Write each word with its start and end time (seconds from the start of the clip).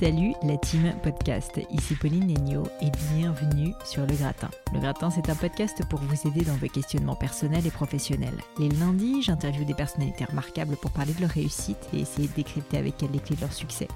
Salut 0.00 0.32
la 0.44 0.56
team 0.56 0.94
podcast, 1.02 1.60
ici 1.70 1.94
Pauline 1.94 2.26
Negno 2.26 2.62
et 2.80 2.90
bienvenue 3.12 3.74
sur 3.84 4.06
Le 4.06 4.14
Gratin. 4.14 4.48
Le 4.72 4.80
Gratin 4.80 5.10
c'est 5.10 5.28
un 5.28 5.34
podcast 5.34 5.84
pour 5.90 6.00
vous 6.00 6.26
aider 6.26 6.40
dans 6.40 6.54
vos 6.54 6.68
questionnements 6.68 7.16
personnels 7.16 7.66
et 7.66 7.70
professionnels. 7.70 8.38
Les 8.58 8.70
lundis, 8.70 9.20
j'interviewe 9.20 9.66
des 9.66 9.74
personnalités 9.74 10.24
remarquables 10.24 10.76
pour 10.76 10.90
parler 10.90 11.12
de 11.12 11.20
leur 11.20 11.28
réussite 11.28 11.86
et 11.92 12.00
essayer 12.00 12.28
de 12.28 12.32
décrypter 12.32 12.78
avec 12.78 13.02
elles 13.02 13.10
les 13.10 13.18
clés 13.18 13.36
de 13.36 13.42
leur 13.42 13.52
succès. 13.52 13.88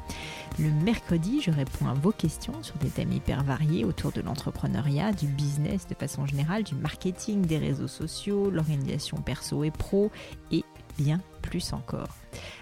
Le 0.59 0.71
mercredi, 0.71 1.41
je 1.41 1.51
réponds 1.51 1.87
à 1.87 1.95
vos 1.95 2.13
questions 2.13 2.63
sur 2.63 2.77
des 2.77 2.91
thèmes 2.91 3.13
hyper 3.13 3.43
variés 3.43 3.87
autour 3.87 4.13
de 4.13 4.21
l'entrepreneuriat, 4.21 5.13
du 5.13 5.27
business 5.27 5.87
de 5.89 5.95
façon 5.95 6.27
générale, 6.27 6.65
du 6.65 6.75
marketing, 6.75 7.47
des 7.47 7.57
réseaux 7.57 7.89
sociaux, 7.89 8.51
l'organisation 8.51 9.17
perso 9.17 9.65
et 9.65 9.71
pro 9.71 10.11
et 10.53 10.65
bien 10.99 11.23
plus 11.41 11.73
encore. 11.73 12.15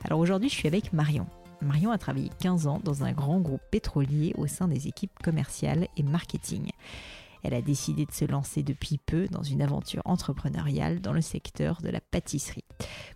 Alors 0.05 0.21
aujourd'hui, 0.21 0.49
je 0.49 0.55
suis 0.55 0.69
avec 0.69 0.93
Marion. 0.93 1.27
Marion 1.63 1.91
a 1.91 1.99
travaillé 1.99 2.31
15 2.41 2.67
ans 2.67 2.81
dans 2.83 3.05
un 3.05 3.13
grand 3.13 3.41
groupe 3.41 3.63
pétrolier 3.71 4.35
au 4.37 4.47
sein 4.47 4.69
des 4.69 4.89
équipes 4.89 5.17
commerciales 5.23 5.89
et 5.97 6.03
marketing. 6.03 6.71
Elle 7.43 7.55
a 7.55 7.63
décidé 7.63 8.07
de 8.07 8.13
se 8.13 8.25
lancer 8.25 8.63
depuis 8.63 8.99
peu 8.99 9.27
dans 9.27 9.43
une 9.43 9.63
aventure 9.63 10.03
entrepreneuriale 10.05 11.01
dans 11.01 11.13
le 11.13 11.21
secteur 11.21 11.83
de 11.83 11.89
la 11.89 12.01
pâtisserie. 12.01 12.65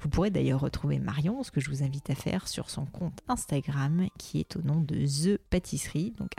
Vous 0.00 0.08
pourrez 0.08 0.30
d'ailleurs 0.30 0.60
retrouver 0.60 0.98
Marion, 0.98 1.42
ce 1.42 1.50
que 1.50 1.60
je 1.60 1.70
vous 1.70 1.82
invite 1.82 2.10
à 2.10 2.14
faire 2.14 2.48
sur 2.48 2.70
son 2.70 2.86
compte 2.86 3.20
Instagram 3.28 4.08
qui 4.18 4.40
est 4.40 4.56
au 4.56 4.62
nom 4.62 4.80
de 4.80 4.96
The 5.06 5.38
Pâtisserie, 5.38 6.12
donc 6.18 6.30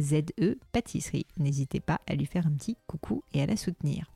ZE 0.00 0.56
Pâtisserie. 0.72 1.26
N'hésitez 1.36 1.80
pas 1.80 2.00
à 2.06 2.14
lui 2.14 2.26
faire 2.26 2.46
un 2.46 2.52
petit 2.52 2.76
coucou 2.86 3.24
et 3.34 3.42
à 3.42 3.46
la 3.46 3.56
soutenir. 3.56 4.06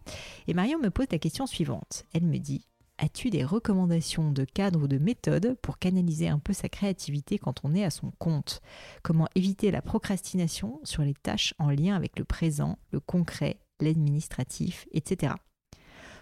Et 0.46 0.54
Marion 0.54 0.78
me 0.78 0.90
pose 0.90 1.06
la 1.10 1.18
question 1.18 1.46
suivante. 1.46 2.04
Elle 2.12 2.24
me 2.24 2.38
dit 2.38 2.64
As-tu 3.02 3.30
des 3.30 3.44
recommandations 3.44 4.30
de 4.30 4.44
cadre 4.44 4.82
ou 4.82 4.86
de 4.86 4.98
méthode 4.98 5.56
pour 5.62 5.78
canaliser 5.78 6.28
un 6.28 6.38
peu 6.38 6.52
sa 6.52 6.68
créativité 6.68 7.38
quand 7.38 7.64
on 7.64 7.74
est 7.74 7.82
à 7.82 7.88
son 7.88 8.10
compte? 8.18 8.60
Comment 9.02 9.26
éviter 9.34 9.70
la 9.70 9.80
procrastination 9.80 10.80
sur 10.84 11.02
les 11.02 11.14
tâches 11.14 11.54
en 11.58 11.70
lien 11.70 11.96
avec 11.96 12.18
le 12.18 12.26
présent, 12.26 12.78
le 12.92 13.00
concret, 13.00 13.58
l'administratif, 13.80 14.86
etc. 14.92 15.32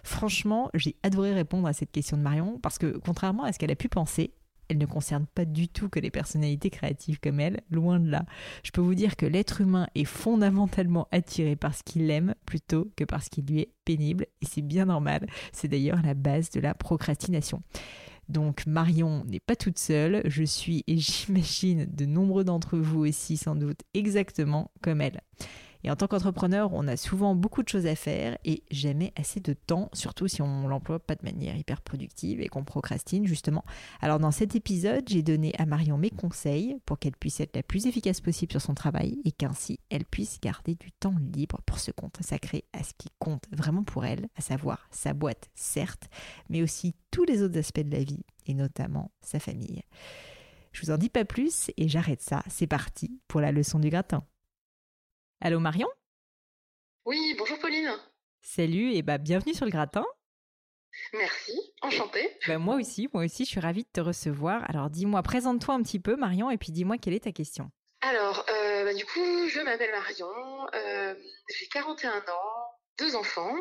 Franchement, 0.05 0.71
j'ai 0.73 0.95
adoré 1.03 1.35
répondre 1.35 1.67
à 1.67 1.73
cette 1.73 1.91
question 1.91 2.17
de 2.17 2.23
Marion 2.23 2.61
parce 2.61 2.79
que 2.79 2.97
contrairement 3.05 3.43
à 3.43 3.53
ce 3.53 3.59
qu'elle 3.59 3.73
a 3.73 3.77
pu 3.77 3.89
penser, 3.89 4.33
elle 4.69 4.79
ne 4.79 4.87
concerne 4.87 5.27
pas 5.27 5.45
du 5.45 5.69
tout 5.69 5.89
que 5.89 6.01
les 6.01 6.11
personnalités 6.11 6.71
créatives 6.71 7.21
comme 7.21 7.41
elle, 7.41 7.63
loin 7.71 8.01
de 8.01 8.11
là. 8.11 8.25
Je 8.63 8.71
peux 8.71 8.81
vous 8.81 8.95
dire 8.95 9.17
que 9.17 9.27
l'être 9.27 9.61
humain 9.61 9.89
est 9.95 10.05
fondamentalement 10.05 11.09
attiré 11.11 11.57
par 11.57 11.75
ce 11.75 11.83
qu'il 11.83 12.11
aime 12.11 12.35
plutôt 12.47 12.91
que 12.97 13.05
par 13.05 13.23
ce 13.23 13.31
qui 13.31 13.43
lui 13.43 13.61
est 13.61 13.73
pénible, 13.85 14.27
et 14.43 14.47
c'est 14.47 14.63
bien 14.63 14.87
normal, 14.87 15.27
c'est 15.53 15.69
d'ailleurs 15.69 16.03
la 16.03 16.15
base 16.15 16.51
de 16.51 16.61
la 16.61 16.75
procrastination. 16.75 17.63
Donc 18.29 18.67
Marion 18.67 19.25
n'est 19.25 19.41
pas 19.41 19.57
toute 19.57 19.79
seule, 19.79 20.23
je 20.27 20.45
suis 20.45 20.85
et 20.87 20.97
j'imagine 20.99 21.87
de 21.87 22.05
nombreux 22.05 22.45
d'entre 22.45 22.79
vous 22.79 23.07
aussi 23.07 23.37
sans 23.37 23.57
doute 23.57 23.81
exactement 23.95 24.71
comme 24.83 25.01
elle. 25.01 25.23
Et 25.85 25.91
en 25.91 25.97
tant 25.97 26.09
qu'entrepreneur, 26.09 26.73
on 26.73 26.89
a 26.89 26.97
souvent 26.97 27.35
beaucoup 27.35 27.63
de 27.63 27.69
choses 27.69 27.87
à 27.87 27.95
faire 27.95 28.37
et 28.45 28.63
jamais 28.71 29.13
assez 29.17 29.41
de 29.41 29.53
temps, 29.53 29.91
surtout 29.93 30.29
si 30.29 30.43
on 30.43 30.67
l'emploie 30.67 30.99
pas 30.99 31.15
de 31.15 31.25
manière 31.25 31.57
hyper 31.57 31.83
productive 31.83 32.41
et 32.41 32.49
qu'on 32.49 32.65
procrastine 32.65 33.27
justement. 33.27 33.65
Alors 34.01 34.19
dans 34.19 34.31
cet 34.31 34.55
épisode, 34.55 35.09
j'ai 35.09 35.23
donné 35.23 35.53
à 35.59 35.67
Marion 35.67 35.99
mes 35.99 36.11
conseils 36.11 36.77
pour 36.85 36.99
qu'elle 36.99 37.17
puisse 37.17 37.41
être 37.41 37.55
la 37.57 37.63
plus 37.63 37.87
efficace 37.87 38.21
possible 38.21 38.53
sur 38.53 38.61
son 38.61 38.75
travail 38.75 39.19
et 39.25 39.33
qu'ainsi 39.33 39.79
elle 39.91 40.05
puisse 40.05 40.41
garder 40.41 40.75
du 40.75 40.91
temps 40.93 41.15
libre 41.33 41.61
pour 41.65 41.79
se 41.79 41.91
consacrer 41.91 42.65
à 42.73 42.83
ce 42.83 42.93
qui 42.99 43.09
compte 43.19 43.45
vraiment 43.57 43.85
pour 43.85 44.05
elle, 44.05 44.29
à 44.37 44.41
savoir 44.41 44.89
sa 44.91 45.15
boîte 45.15 45.49
certes, 45.55 46.09
mais 46.49 46.63
aussi 46.63 46.95
tous 47.11 47.25
les 47.25 47.43
autres 47.43 47.59
aspects 47.59 47.81
de 47.81 47.95
la 47.97 48.03
vie 48.03 48.25
et 48.47 48.55
notamment 48.55 49.13
sa 49.21 49.39
famille. 49.39 49.83
Je 50.73 50.83
vous 50.83 50.91
en 50.91 50.99
dis 50.99 51.09
pas 51.09 51.25
plus 51.25 51.71
et 51.77 51.89
j'arrête 51.89 52.21
ça. 52.21 52.43
C'est 52.49 52.67
parti 52.67 53.21
pour 53.29 53.41
la 53.41 53.53
leçon 53.53 53.79
du 53.79 53.91
gratin. 53.91 54.25
Allô 55.41 55.61
Marion? 55.61 55.89
Oui, 57.05 57.37
bonjour 57.39 57.61
Pauline. 57.61 57.93
Salut 58.43 58.93
et 58.93 59.03
bah 59.03 59.19
bienvenue 59.19 59.55
sur 59.55 59.67
le 59.67 59.71
gratin. 59.71 60.05
Merci, 61.13 61.57
enchantée. 61.81 62.37
Bah, 62.49 62.59
moi 62.59 62.75
aussi, 62.75 63.09
moi 63.15 63.25
aussi, 63.25 63.45
je 63.45 63.51
suis 63.51 63.61
ravie 63.61 63.85
de 63.85 63.89
te 63.93 64.01
recevoir. 64.01 64.69
Alors 64.69 64.91
dis-moi, 64.91 65.23
présente-toi 65.23 65.77
un 65.77 65.83
petit 65.85 66.01
peu 66.01 66.17
Marion 66.17 66.51
et 66.51 66.59
puis 66.59 66.73
dis-moi 66.73 66.99
quelle 66.99 67.15
est 67.15 67.23
ta 67.25 67.31
question. 67.31 67.71
Alors, 68.01 68.45
euh, 68.51 68.85
bah, 68.85 68.95
du 68.95 69.05
coup, 69.05 69.49
je 69.49 69.61
m'appelle 69.61 69.93
Marion, 69.93 70.27
euh, 70.75 71.15
j'ai 71.57 71.69
41 71.69 72.19
ans, 72.19 72.23
deux 72.99 73.15
enfants, 73.15 73.55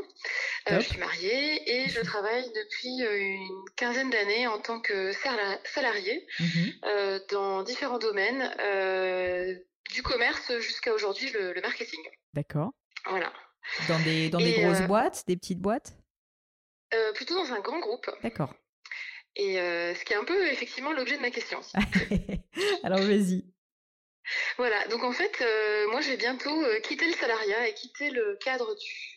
euh, 0.72 0.80
je 0.80 0.90
suis 0.90 0.98
mariée 0.98 1.62
et 1.72 1.90
je 1.90 2.02
travaille 2.02 2.52
depuis 2.56 3.06
une 3.06 3.66
quinzaine 3.76 4.10
d'années 4.10 4.48
en 4.48 4.60
tant 4.60 4.82
que 4.82 5.12
salariée 5.12 6.26
mmh 6.40 7.20
dans 7.30 7.62
différents 7.62 8.00
domaines 8.00 8.52
du 9.94 10.04
commerce 10.04 10.58
jusqu'à 10.60 10.94
aujourd'hui 10.94 11.30
le, 11.32 11.60
marketing. 11.62 12.00
D'accord. 12.34 12.72
Voilà. 13.06 13.32
Dans 13.88 14.00
des, 14.00 14.30
dans 14.30 14.40
des 14.40 14.62
grosses 14.62 14.82
euh, 14.82 14.88
boîtes, 14.88 15.24
des 15.28 15.36
petites 15.36 15.60
boîtes? 15.60 15.98
Euh, 16.94 17.14
Plutôt 17.14 17.36
dans 17.36 17.54
un 17.54 17.60
grand 17.60 17.80
groupe. 17.80 18.10
D'accord. 18.24 18.54
Et 19.36 19.60
euh, 19.60 19.94
ce 19.94 20.04
qui 20.04 20.14
est 20.14 20.16
un 20.16 20.24
peu 20.24 20.48
effectivement 20.52 20.94
l'objet 20.94 21.18
de 21.18 21.22
ma 21.22 21.30
question. 21.30 21.60
Alors 22.84 23.00
vas-y. 23.00 23.46
Voilà, 24.58 24.88
donc 24.88 25.04
en 25.04 25.12
fait, 25.12 25.42
euh, 25.42 25.88
moi 25.92 26.02
je 26.02 26.10
vais 26.10 26.18
bientôt 26.18 26.64
euh, 26.64 26.80
quitter 26.80 27.06
le 27.06 27.14
salariat 27.14 27.68
et 27.68 27.74
quitter 27.74 28.10
le 28.10 28.38
cadre 28.44 28.76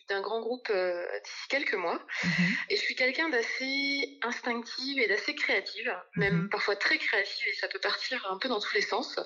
d'un 0.09 0.21
grand 0.21 0.41
groupe 0.41 0.69
euh, 0.69 1.05
d'ici 1.23 1.47
quelques 1.49 1.73
mois. 1.73 1.99
Mhm. 2.23 2.55
Et 2.69 2.75
je 2.75 2.81
suis 2.81 2.95
quelqu'un 2.95 3.29
d'assez 3.29 4.17
instinctive 4.21 4.99
et 4.99 5.07
d'assez 5.07 5.35
créative, 5.35 5.93
même 6.15 6.43
mhm. 6.43 6.49
parfois 6.49 6.75
très 6.75 6.97
créative 6.97 7.47
et 7.47 7.55
ça 7.55 7.67
peut 7.67 7.79
partir 7.79 8.25
un 8.31 8.37
peu 8.37 8.49
dans 8.49 8.59
tous 8.59 8.73
les 8.75 8.81
sens. 8.81 9.19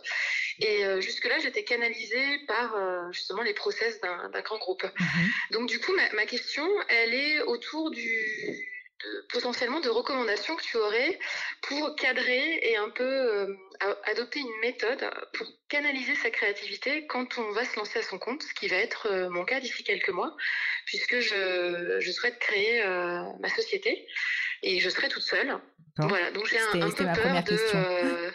Et 0.59 0.83
jusque-là, 1.01 1.39
j'étais 1.39 1.63
canalisée 1.63 2.39
par 2.47 2.75
justement 3.11 3.41
les 3.41 3.53
process 3.53 3.99
d'un 3.99 4.41
grand 4.41 4.57
groupe. 4.57 4.83
Mhm. 4.83 5.29
Donc 5.51 5.69
du 5.69 5.79
coup, 5.79 5.93
ma, 5.93 6.09
ma 6.13 6.25
question, 6.25 6.67
elle 6.89 7.13
est 7.13 7.41
autour 7.41 7.91
du 7.91 8.74
potentiellement 9.29 9.79
de 9.79 9.89
recommandations 9.89 10.55
que 10.55 10.63
tu 10.63 10.77
aurais 10.77 11.19
pour 11.61 11.95
cadrer 11.95 12.59
et 12.63 12.77
un 12.77 12.89
peu 12.89 13.03
euh, 13.03 13.55
adopter 14.05 14.39
une 14.39 14.59
méthode 14.61 15.09
pour 15.33 15.47
canaliser 15.69 16.15
sa 16.15 16.29
créativité 16.29 17.05
quand 17.07 17.37
on 17.37 17.51
va 17.51 17.65
se 17.65 17.77
lancer 17.77 17.99
à 17.99 18.03
son 18.03 18.17
compte, 18.17 18.43
ce 18.43 18.53
qui 18.53 18.67
va 18.67 18.77
être 18.77 19.07
euh, 19.07 19.29
mon 19.29 19.45
cas 19.45 19.59
d'ici 19.59 19.83
quelques 19.83 20.09
mois, 20.09 20.35
puisque 20.85 21.19
je, 21.19 21.97
je 21.99 22.11
souhaite 22.11 22.39
créer 22.39 22.83
euh, 22.83 23.23
ma 23.39 23.49
société 23.49 24.07
et 24.63 24.79
je 24.79 24.89
serai 24.89 25.09
toute 25.09 25.23
seule. 25.23 25.59
Voilà, 25.97 26.31
donc 26.31 26.45
j'ai 26.47 26.59
un, 26.59 26.89
peu 26.89 27.05
peur 27.05 27.43
de... 27.43 28.31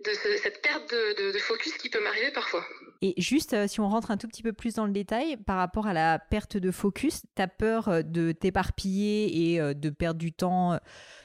de 0.00 0.12
cette 0.38 0.60
perte 0.60 0.92
de, 0.92 1.38
focus 1.38 1.74
qui 1.74 1.88
peut 1.88 2.00
m'arriver 2.00 2.32
parfois. 2.32 2.66
Et 3.02 3.14
juste, 3.16 3.54
euh, 3.54 3.66
si 3.66 3.80
on 3.80 3.88
rentre 3.88 4.10
un 4.10 4.18
tout 4.18 4.28
petit 4.28 4.42
peu 4.42 4.52
plus 4.52 4.74
dans 4.74 4.84
le 4.84 4.92
détail, 4.92 5.38
par 5.38 5.56
rapport 5.56 5.86
à 5.86 5.94
la 5.94 6.18
perte 6.18 6.58
de 6.58 6.70
focus, 6.70 7.22
tu 7.34 7.40
as 7.40 7.48
peur 7.48 7.88
euh, 7.88 8.02
de 8.02 8.32
t'éparpiller 8.32 9.52
et 9.52 9.60
euh, 9.60 9.72
de 9.72 9.88
perdre 9.88 10.20
du 10.20 10.32
temps, 10.32 10.78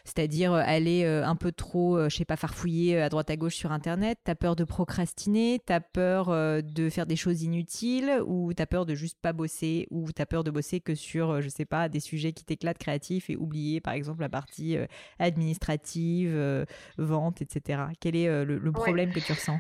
c'est-à-dire 0.06 0.54
aller 0.54 1.04
un 1.06 1.36
peu 1.36 1.52
trop, 1.52 2.10
je 2.10 2.16
sais 2.16 2.26
pas, 2.26 2.38
farfouiller 2.38 3.02
à 3.02 3.10
droite 3.10 3.30
à 3.30 3.36
gauche 3.36 3.56
sur 3.56 3.72
Internet, 3.72 4.20
tu 4.24 4.32
as 4.32 4.36
peur 4.36 4.56
de 4.56 4.64
procrastiner, 4.64 5.62
tu 5.66 5.74
as 5.74 5.82
peur 5.82 6.28
de 6.28 6.90
faire 6.90 7.06
des 7.06 7.16
choses 7.16 7.42
inutiles, 7.42 8.22
ou 8.26 8.54
tu 8.54 8.62
as 8.62 8.68
peur 8.68 8.86
de 8.86 8.94
juste 8.94 9.18
pas 9.20 9.34
bosser, 9.34 9.88
ou 9.90 10.12
tu 10.12 10.22
as 10.22 10.26
peur 10.26 10.44
de 10.44 10.52
bosser 10.52 10.80
que 10.80 10.96
sur, 10.96 11.42
je 11.42 11.50
sais 11.50 11.66
pas, 11.66 11.90
des 11.90 12.00
sujets 12.00 12.34
qui 12.34 12.46
t'éclatent 12.46 12.78
créatifs 12.78 13.30
et 13.30 13.36
oublier, 13.36 13.82
par 13.82 13.94
exemple, 13.94 14.22
la 14.22 14.30
partie 14.30 14.78
administrative, 15.20 16.66
vente, 16.98 17.42
etc. 17.42 17.84
Quel 18.00 18.16
est 18.16 18.46
le, 18.46 18.72
problème 18.72 19.12
que 19.12 19.20
tu 19.20 19.34
ressens? 19.34 19.60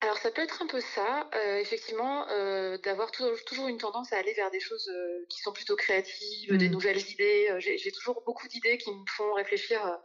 Alors 0.00 0.16
ça 0.18 0.30
peut 0.30 0.42
être 0.42 0.62
un 0.62 0.68
peu 0.68 0.80
ça, 0.80 1.28
euh, 1.34 1.58
effectivement, 1.58 2.28
euh, 2.28 2.78
d'avoir 2.78 3.10
toujours, 3.10 3.66
une 3.66 3.78
tendance 3.78 4.12
à 4.12 4.18
aller 4.18 4.32
vers 4.34 4.50
des 4.52 4.60
choses 4.60 4.88
euh, 4.88 5.26
qui 5.28 5.40
sont 5.40 5.52
plutôt 5.52 5.74
créatives, 5.74 6.56
des 6.56 6.68
mmh. 6.68 6.72
nouvelles 6.72 7.10
idées. 7.10 7.48
J'ai 7.58 7.90
toujours 7.90 8.22
beaucoup 8.24 8.46
d'idées 8.46 8.78
qui 8.78 8.92
me 8.92 9.04
font 9.08 9.32
réfléchir 9.34 9.98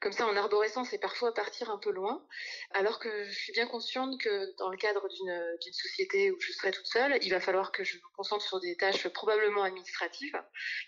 comme 0.00 0.12
ça 0.12 0.26
en 0.26 0.36
arborescence 0.36 0.92
et 0.92 0.98
parfois 0.98 1.32
partir 1.34 1.70
un 1.70 1.78
peu 1.78 1.90
loin, 1.90 2.24
alors 2.72 2.98
que 2.98 3.24
je 3.24 3.32
suis 3.32 3.52
bien 3.52 3.66
consciente 3.66 4.20
que 4.20 4.54
dans 4.58 4.68
le 4.68 4.76
cadre 4.76 5.08
d'une 5.08 5.72
société 5.72 6.30
où 6.30 6.38
je 6.38 6.52
serai 6.52 6.70
toute 6.70 6.86
seule, 6.86 7.18
il 7.22 7.30
va 7.30 7.40
falloir 7.40 7.72
que 7.72 7.82
je 7.82 7.96
me 7.96 8.02
concentre 8.14 8.44
sur 8.44 8.60
des 8.60 8.76
tâches 8.76 9.08
probablement 9.08 9.62
administratives 9.62 10.40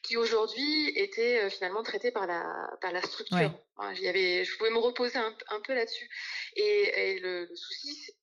qui 0.02 0.16
aujourd'hui 0.16 0.90
étaient 0.96 1.48
finalement 1.50 1.82
traitées 1.82 2.10
par 2.10 2.26
la, 2.26 2.44
par 2.80 2.92
la 2.92 3.00
structure. 3.00 3.50
y 3.94 4.06
avait, 4.06 4.44
je 4.44 4.56
pouvais 4.56 4.70
me 4.70 4.78
reposer 4.78 5.18
un, 5.18 5.60
peu 5.64 5.74
là-dessus. 5.74 6.08
Et, 6.56 7.18
le, 7.20 7.46
le 7.46 7.56
souci, 7.56 8.14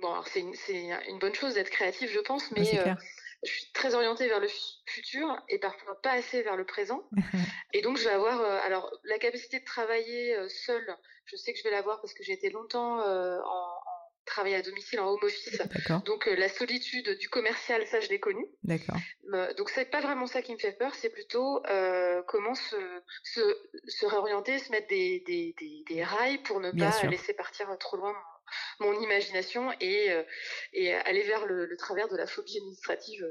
Bon, 0.00 0.12
alors 0.12 0.26
c'est 0.28 0.40
une, 0.40 1.18
bonne 1.18 1.34
chose 1.34 1.54
d'être 1.54 1.70
créatif, 1.70 2.10
je 2.10 2.20
pense, 2.20 2.50
mais 2.52 2.78
euh, 2.78 2.94
je 3.44 3.50
suis 3.50 3.72
très 3.72 3.94
orientée 3.94 4.28
vers 4.28 4.40
le 4.40 4.48
futur 4.86 5.36
et 5.48 5.58
parfois 5.58 6.00
pas 6.00 6.12
assez 6.12 6.42
vers 6.42 6.56
le 6.56 6.64
présent. 6.64 7.08
et 7.74 7.82
donc, 7.82 7.98
je 7.98 8.04
vais 8.04 8.14
avoir, 8.14 8.40
euh, 8.40 8.58
alors, 8.64 8.90
la 9.04 9.18
capacité 9.18 9.60
de 9.60 9.64
travailler 9.64 10.34
euh, 10.36 10.48
seule, 10.48 10.96
je 11.26 11.36
sais 11.36 11.52
que 11.52 11.58
je 11.58 11.64
vais 11.64 11.70
l'avoir 11.70 12.00
parce 12.00 12.14
que 12.14 12.22
j'ai 12.22 12.32
été 12.32 12.50
longtemps 12.50 12.98
en, 13.00 13.42
en 13.44 13.80
travail 14.24 14.54
à 14.54 14.62
domicile 14.62 15.00
en 15.00 15.08
home 15.08 15.22
office. 15.22 15.60
Donc, 16.06 16.26
la 16.26 16.48
solitude 16.48 17.18
du 17.18 17.28
commercial, 17.28 17.86
ça, 17.86 18.00
je 18.00 18.08
l'ai 18.08 18.20
connu. 18.20 18.46
D'accord. 18.62 18.96
donc, 19.58 19.70
c'est 19.70 19.90
pas 19.90 20.00
vraiment 20.00 20.26
ça 20.26 20.40
qui 20.40 20.52
me 20.52 20.58
fait 20.58 20.72
peur, 20.72 20.94
c'est 20.94 21.10
plutôt 21.10 21.62
comment 22.26 22.54
se, 22.54 22.76
se, 23.24 23.40
se, 23.86 24.06
réorienter, 24.06 24.58
se 24.58 24.70
mettre 24.70 24.88
des, 24.88 25.22
des, 25.26 25.54
des, 25.88 26.04
rails 26.04 26.38
pour 26.38 26.60
ne 26.60 26.70
pas 26.70 27.06
laisser 27.06 27.34
partir 27.34 27.68
trop 27.78 27.96
loin 27.96 28.14
mon 28.78 28.98
imagination 29.00 29.72
et, 29.80 30.10
euh, 30.12 30.22
aller 31.04 31.22
vers 31.22 31.46
le, 31.46 31.66
le, 31.66 31.76
travers 31.76 32.08
de 32.08 32.16
la 32.16 32.26
phobie 32.26 32.58
administrative 32.58 33.24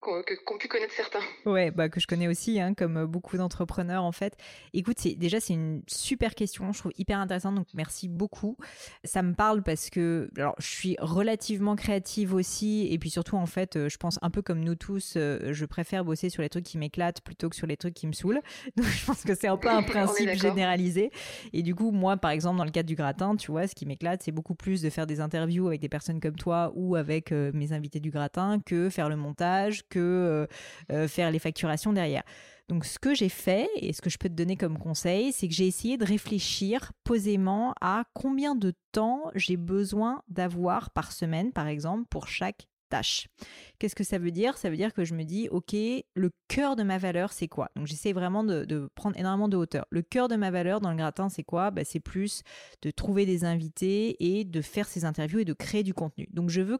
qu'ont 0.00 0.58
pu 0.58 0.68
connaître 0.68 0.92
certains. 0.92 1.20
Ouais, 1.44 1.70
bah 1.70 1.88
que 1.88 2.00
je 2.00 2.06
connais 2.06 2.28
aussi, 2.28 2.60
hein, 2.60 2.74
comme 2.74 2.96
euh, 2.96 3.06
beaucoup 3.06 3.36
d'entrepreneurs 3.36 4.04
en 4.04 4.12
fait. 4.12 4.36
Écoute, 4.72 4.96
c'est 4.98 5.14
déjà 5.14 5.40
c'est 5.40 5.54
une 5.54 5.82
super 5.86 6.34
question, 6.34 6.72
je 6.72 6.78
trouve 6.78 6.92
hyper 6.96 7.18
intéressante, 7.18 7.54
donc 7.54 7.66
merci 7.74 8.08
beaucoup. 8.08 8.56
Ça 9.04 9.22
me 9.22 9.34
parle 9.34 9.62
parce 9.62 9.90
que 9.90 10.30
alors 10.36 10.54
je 10.58 10.66
suis 10.66 10.96
relativement 11.00 11.76
créative 11.76 12.34
aussi, 12.34 12.88
et 12.90 12.98
puis 12.98 13.10
surtout 13.10 13.36
en 13.36 13.46
fait, 13.46 13.76
euh, 13.76 13.88
je 13.88 13.96
pense 13.96 14.18
un 14.22 14.30
peu 14.30 14.42
comme 14.42 14.60
nous 14.60 14.74
tous, 14.74 15.14
euh, 15.16 15.52
je 15.52 15.64
préfère 15.64 16.04
bosser 16.04 16.28
sur 16.28 16.42
les 16.42 16.48
trucs 16.48 16.64
qui 16.64 16.78
m'éclatent 16.78 17.22
plutôt 17.22 17.48
que 17.48 17.56
sur 17.56 17.66
les 17.66 17.76
trucs 17.76 17.94
qui 17.94 18.06
me 18.06 18.12
saoulent. 18.12 18.42
Donc 18.76 18.86
je 18.86 19.04
pense 19.04 19.22
que 19.22 19.34
c'est 19.34 19.48
un 19.48 19.56
peu 19.56 19.70
un 19.70 19.82
principe 19.82 20.30
généralisé. 20.34 21.10
Et 21.52 21.62
du 21.62 21.74
coup, 21.74 21.90
moi 21.90 22.16
par 22.16 22.30
exemple 22.30 22.58
dans 22.58 22.64
le 22.64 22.70
cadre 22.70 22.88
du 22.88 22.96
gratin, 22.96 23.36
tu 23.36 23.50
vois, 23.50 23.66
ce 23.66 23.74
qui 23.74 23.86
m'éclate, 23.86 24.22
c'est 24.22 24.32
beaucoup 24.32 24.54
plus 24.54 24.82
de 24.82 24.90
faire 24.90 25.06
des 25.06 25.20
interviews 25.20 25.66
avec 25.68 25.80
des 25.80 25.88
personnes 25.88 26.20
comme 26.20 26.36
toi 26.36 26.72
ou 26.74 26.96
avec 26.96 27.30
mes 27.30 27.72
invités 27.72 28.00
du 28.00 28.10
gratin 28.10 28.60
que 28.64 28.90
faire 28.90 29.08
le 29.08 29.16
montage 29.16 29.85
que 29.88 29.98
euh, 29.98 30.46
euh, 30.92 31.08
faire 31.08 31.30
les 31.30 31.38
facturations 31.38 31.92
derrière. 31.92 32.22
Donc 32.68 32.84
ce 32.84 32.98
que 32.98 33.14
j'ai 33.14 33.28
fait 33.28 33.68
et 33.76 33.92
ce 33.92 34.02
que 34.02 34.10
je 34.10 34.18
peux 34.18 34.28
te 34.28 34.34
donner 34.34 34.56
comme 34.56 34.78
conseil, 34.78 35.32
c'est 35.32 35.46
que 35.46 35.54
j'ai 35.54 35.66
essayé 35.66 35.96
de 35.96 36.04
réfléchir 36.04 36.92
posément 37.04 37.74
à 37.80 38.04
combien 38.12 38.56
de 38.56 38.74
temps 38.90 39.30
j'ai 39.34 39.56
besoin 39.56 40.22
d'avoir 40.28 40.90
par 40.90 41.12
semaine, 41.12 41.52
par 41.52 41.68
exemple, 41.68 42.06
pour 42.10 42.26
chaque 42.26 42.66
tâche. 42.88 43.28
Qu'est-ce 43.78 43.94
que 43.94 44.04
ça 44.04 44.18
veut 44.18 44.30
dire? 44.30 44.56
Ça 44.58 44.70
veut 44.70 44.76
dire 44.76 44.92
que 44.92 45.04
je 45.04 45.14
me 45.14 45.24
dis, 45.24 45.48
ok, 45.50 45.74
le 46.14 46.30
cœur 46.48 46.76
de 46.76 46.82
ma 46.82 46.98
valeur, 46.98 47.32
c'est 47.32 47.48
quoi? 47.48 47.70
Donc 47.76 47.86
j'essaie 47.86 48.12
vraiment 48.12 48.44
de, 48.44 48.90
prendre 48.94 49.18
énormément 49.18 49.48
de 49.48 49.56
hauteur. 49.56 49.86
Le 49.90 50.02
cœur 50.02 50.28
de 50.28 50.36
ma 50.36 50.50
valeur 50.50 50.80
dans 50.80 50.90
le 50.90 50.96
gratin, 50.96 51.28
c'est 51.28 51.44
quoi? 51.44 51.70
Bah, 51.70 51.84
C'est 51.84 52.00
plus 52.00 52.42
de 52.82 52.90
trouver 52.90 53.26
des 53.26 53.44
invités 53.44 54.38
et 54.38 54.44
de 54.44 54.60
faire 54.60 54.88
ces 54.88 55.04
interviews 55.04 55.40
et 55.40 55.44
de 55.44 55.52
créer 55.52 55.82
du 55.82 55.94
contenu. 55.94 56.28
Donc 56.32 56.50
je 56.50 56.60
veux 56.60 56.78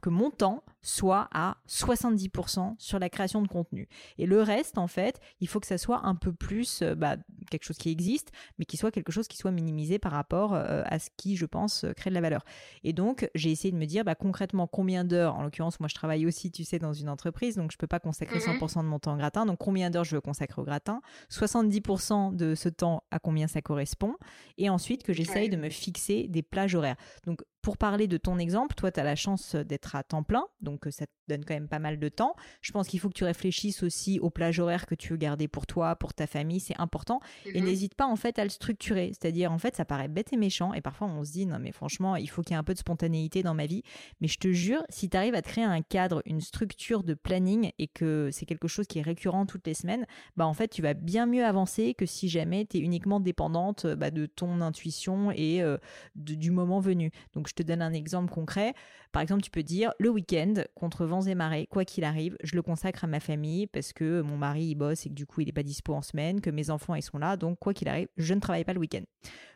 que 0.00 0.08
mon 0.08 0.30
temps 0.30 0.64
soit 0.82 1.28
à 1.32 1.58
70% 1.68 2.74
sur 2.78 2.98
la 2.98 3.10
création 3.10 3.42
de 3.42 3.48
contenu. 3.48 3.88
Et 4.18 4.26
le 4.26 4.40
reste, 4.40 4.78
en 4.78 4.86
fait, 4.86 5.20
il 5.40 5.48
faut 5.48 5.60
que 5.60 5.66
ça 5.66 5.78
soit 5.78 6.06
un 6.06 6.14
peu 6.14 6.32
plus 6.32 6.82
euh, 6.82 6.94
bah, 6.94 7.16
quelque 7.50 7.64
chose 7.64 7.76
qui 7.76 7.90
existe, 7.90 8.30
mais 8.58 8.64
qui 8.64 8.76
soit 8.76 8.90
quelque 8.90 9.12
chose 9.12 9.28
qui 9.28 9.36
soit 9.36 9.50
minimisé 9.50 9.98
par 9.98 10.12
rapport 10.12 10.54
euh, 10.54 10.82
à 10.86 10.98
ce 10.98 11.10
qui, 11.16 11.36
je 11.36 11.44
pense, 11.46 11.84
euh, 11.84 11.92
crée 11.92 12.10
de 12.10 12.14
la 12.14 12.20
valeur. 12.20 12.44
Et 12.82 12.92
donc, 12.92 13.28
j'ai 13.34 13.50
essayé 13.50 13.72
de 13.72 13.76
me 13.76 13.84
dire 13.84 14.04
bah, 14.04 14.14
concrètement 14.14 14.66
combien 14.66 15.04
d'heures, 15.04 15.34
en 15.34 15.42
l'occurrence, 15.42 15.80
moi 15.80 15.88
je 15.88 15.94
travaille 15.94 16.26
aussi, 16.26 16.50
tu 16.50 16.64
sais, 16.64 16.78
dans 16.78 16.94
une 16.94 17.08
entreprise, 17.08 17.56
donc 17.56 17.72
je 17.72 17.76
peux 17.76 17.86
pas 17.86 18.00
consacrer 18.00 18.38
100% 18.38 18.78
mhm. 18.78 18.84
de 18.84 18.88
mon 18.88 18.98
temps 18.98 19.14
au 19.14 19.18
gratin, 19.18 19.44
donc 19.44 19.58
combien 19.58 19.90
d'heures 19.90 20.04
je 20.04 20.14
veux 20.14 20.20
consacrer 20.20 20.62
au 20.62 20.64
gratin, 20.64 21.02
70% 21.30 22.34
de 22.34 22.54
ce 22.54 22.68
temps 22.68 23.04
à 23.10 23.18
combien 23.18 23.48
ça 23.48 23.60
correspond, 23.60 24.16
et 24.56 24.70
ensuite 24.70 25.02
que 25.02 25.12
j'essaye 25.12 25.50
de 25.50 25.56
me 25.56 25.68
fixer 25.68 26.26
des 26.28 26.42
plages 26.42 26.74
horaires. 26.74 26.96
Donc, 27.26 27.42
pour 27.62 27.76
parler 27.76 28.06
de 28.06 28.16
ton 28.16 28.38
exemple, 28.38 28.74
toi, 28.74 28.90
tu 28.90 29.00
as 29.00 29.04
la 29.04 29.16
chance 29.16 29.54
d'être 29.54 29.94
à 29.96 30.02
temps 30.02 30.22
plein, 30.22 30.46
donc 30.60 30.86
ça 30.90 31.06
te 31.06 31.12
donne 31.30 31.44
quand 31.44 31.54
même 31.54 31.68
pas 31.68 31.78
mal 31.78 31.98
de 31.98 32.08
temps. 32.08 32.34
Je 32.60 32.72
pense 32.72 32.88
qu'il 32.88 33.00
faut 33.00 33.08
que 33.08 33.14
tu 33.14 33.24
réfléchisses 33.24 33.82
aussi 33.82 34.18
aux 34.20 34.30
plages 34.30 34.58
horaires 34.58 34.86
que 34.86 34.94
tu 34.94 35.12
veux 35.12 35.16
garder 35.16 35.48
pour 35.48 35.66
toi, 35.66 35.96
pour 35.96 36.14
ta 36.14 36.26
famille, 36.26 36.60
c'est 36.60 36.78
important. 36.78 37.20
Et 37.46 37.60
mhm. 37.60 37.66
n'hésite 37.66 37.94
pas 37.94 38.06
en 38.06 38.16
fait 38.16 38.38
à 38.38 38.44
le 38.44 38.50
structurer. 38.50 39.08
C'est-à-dire, 39.08 39.52
en 39.52 39.58
fait, 39.58 39.76
ça 39.76 39.84
paraît 39.84 40.08
bête 40.08 40.32
et 40.32 40.36
méchant, 40.36 40.74
et 40.74 40.80
parfois 40.80 41.08
on 41.08 41.24
se 41.24 41.32
dit, 41.32 41.46
non 41.46 41.58
mais 41.58 41.72
franchement, 41.72 42.16
il 42.16 42.28
faut 42.28 42.42
qu'il 42.42 42.52
y 42.52 42.54
ait 42.54 42.58
un 42.58 42.64
peu 42.64 42.74
de 42.74 42.78
spontanéité 42.78 43.42
dans 43.42 43.54
ma 43.54 43.66
vie. 43.66 43.82
Mais 44.20 44.28
je 44.28 44.38
te 44.38 44.52
jure, 44.52 44.82
si 44.88 45.08
tu 45.08 45.16
arrives 45.16 45.34
à 45.34 45.42
te 45.42 45.48
créer 45.48 45.64
un 45.64 45.82
cadre, 45.82 46.22
une 46.26 46.40
structure 46.40 47.02
de 47.02 47.14
planning, 47.14 47.70
et 47.78 47.86
que 47.86 48.30
c'est 48.32 48.46
quelque 48.46 48.68
chose 48.68 48.86
qui 48.86 48.98
est 48.98 49.02
récurrent 49.02 49.46
toutes 49.46 49.66
les 49.66 49.74
semaines, 49.74 50.06
bah 50.36 50.46
en 50.46 50.54
fait, 50.54 50.68
tu 50.68 50.82
vas 50.82 50.94
bien 50.94 51.26
mieux 51.26 51.44
avancer 51.44 51.94
que 51.94 52.06
si 52.06 52.28
jamais 52.28 52.66
tu 52.66 52.78
es 52.78 52.80
uniquement 52.80 53.20
dépendante 53.20 53.86
bah, 53.86 54.10
de 54.10 54.26
ton 54.26 54.60
intuition 54.60 55.30
et 55.30 55.62
euh, 55.62 55.78
du 56.14 56.50
moment 56.50 56.80
venu. 56.80 57.10
Donc 57.34 57.48
je 57.48 57.54
te 57.54 57.62
donne 57.62 57.82
un 57.82 57.92
exemple 57.92 58.32
concret. 58.32 58.74
Par 59.12 59.22
exemple, 59.22 59.42
tu 59.42 59.50
peux 59.50 59.62
dire 59.62 59.92
le 59.98 60.08
week-end, 60.08 60.54
contre 60.74 61.04
et 61.28 61.34
marées, 61.34 61.66
quoi 61.70 61.84
qu'il 61.84 62.04
arrive, 62.04 62.36
je 62.42 62.54
le 62.56 62.62
consacre 62.62 63.04
à 63.04 63.06
ma 63.06 63.20
famille 63.20 63.66
parce 63.66 63.92
que 63.92 64.20
mon 64.20 64.36
mari 64.36 64.64
il 64.64 64.74
bosse 64.74 65.06
et 65.06 65.08
que 65.08 65.14
du 65.14 65.26
coup 65.26 65.40
il 65.40 65.46
n'est 65.46 65.52
pas 65.52 65.62
dispo 65.62 65.94
en 65.94 66.02
semaine, 66.02 66.40
que 66.40 66.50
mes 66.50 66.70
enfants 66.70 66.94
ils 66.94 67.02
sont 67.02 67.18
là, 67.18 67.36
donc 67.36 67.58
quoi 67.58 67.74
qu'il 67.74 67.88
arrive, 67.88 68.08
je 68.16 68.34
ne 68.34 68.40
travaille 68.40 68.64
pas 68.64 68.72
le 68.72 68.80
week-end. 68.80 69.02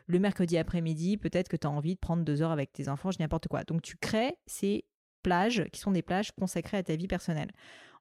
Le 0.07 0.19
mercredi 0.19 0.57
après-midi, 0.57 1.17
peut-être 1.17 1.49
que 1.49 1.57
tu 1.57 1.67
as 1.67 1.71
envie 1.71 1.95
de 1.95 1.99
prendre 1.99 2.23
deux 2.23 2.41
heures 2.41 2.51
avec 2.51 2.73
tes 2.73 2.89
enfants, 2.89 3.11
je 3.11 3.17
n'importe 3.19 3.47
quoi. 3.47 3.63
Donc 3.63 3.81
tu 3.81 3.97
crées 3.97 4.35
ces 4.45 4.85
plages 5.23 5.65
qui 5.71 5.79
sont 5.79 5.91
des 5.91 6.03
plages 6.03 6.31
consacrées 6.33 6.77
à 6.77 6.83
ta 6.83 6.95
vie 6.95 7.07
personnelle. 7.07 7.51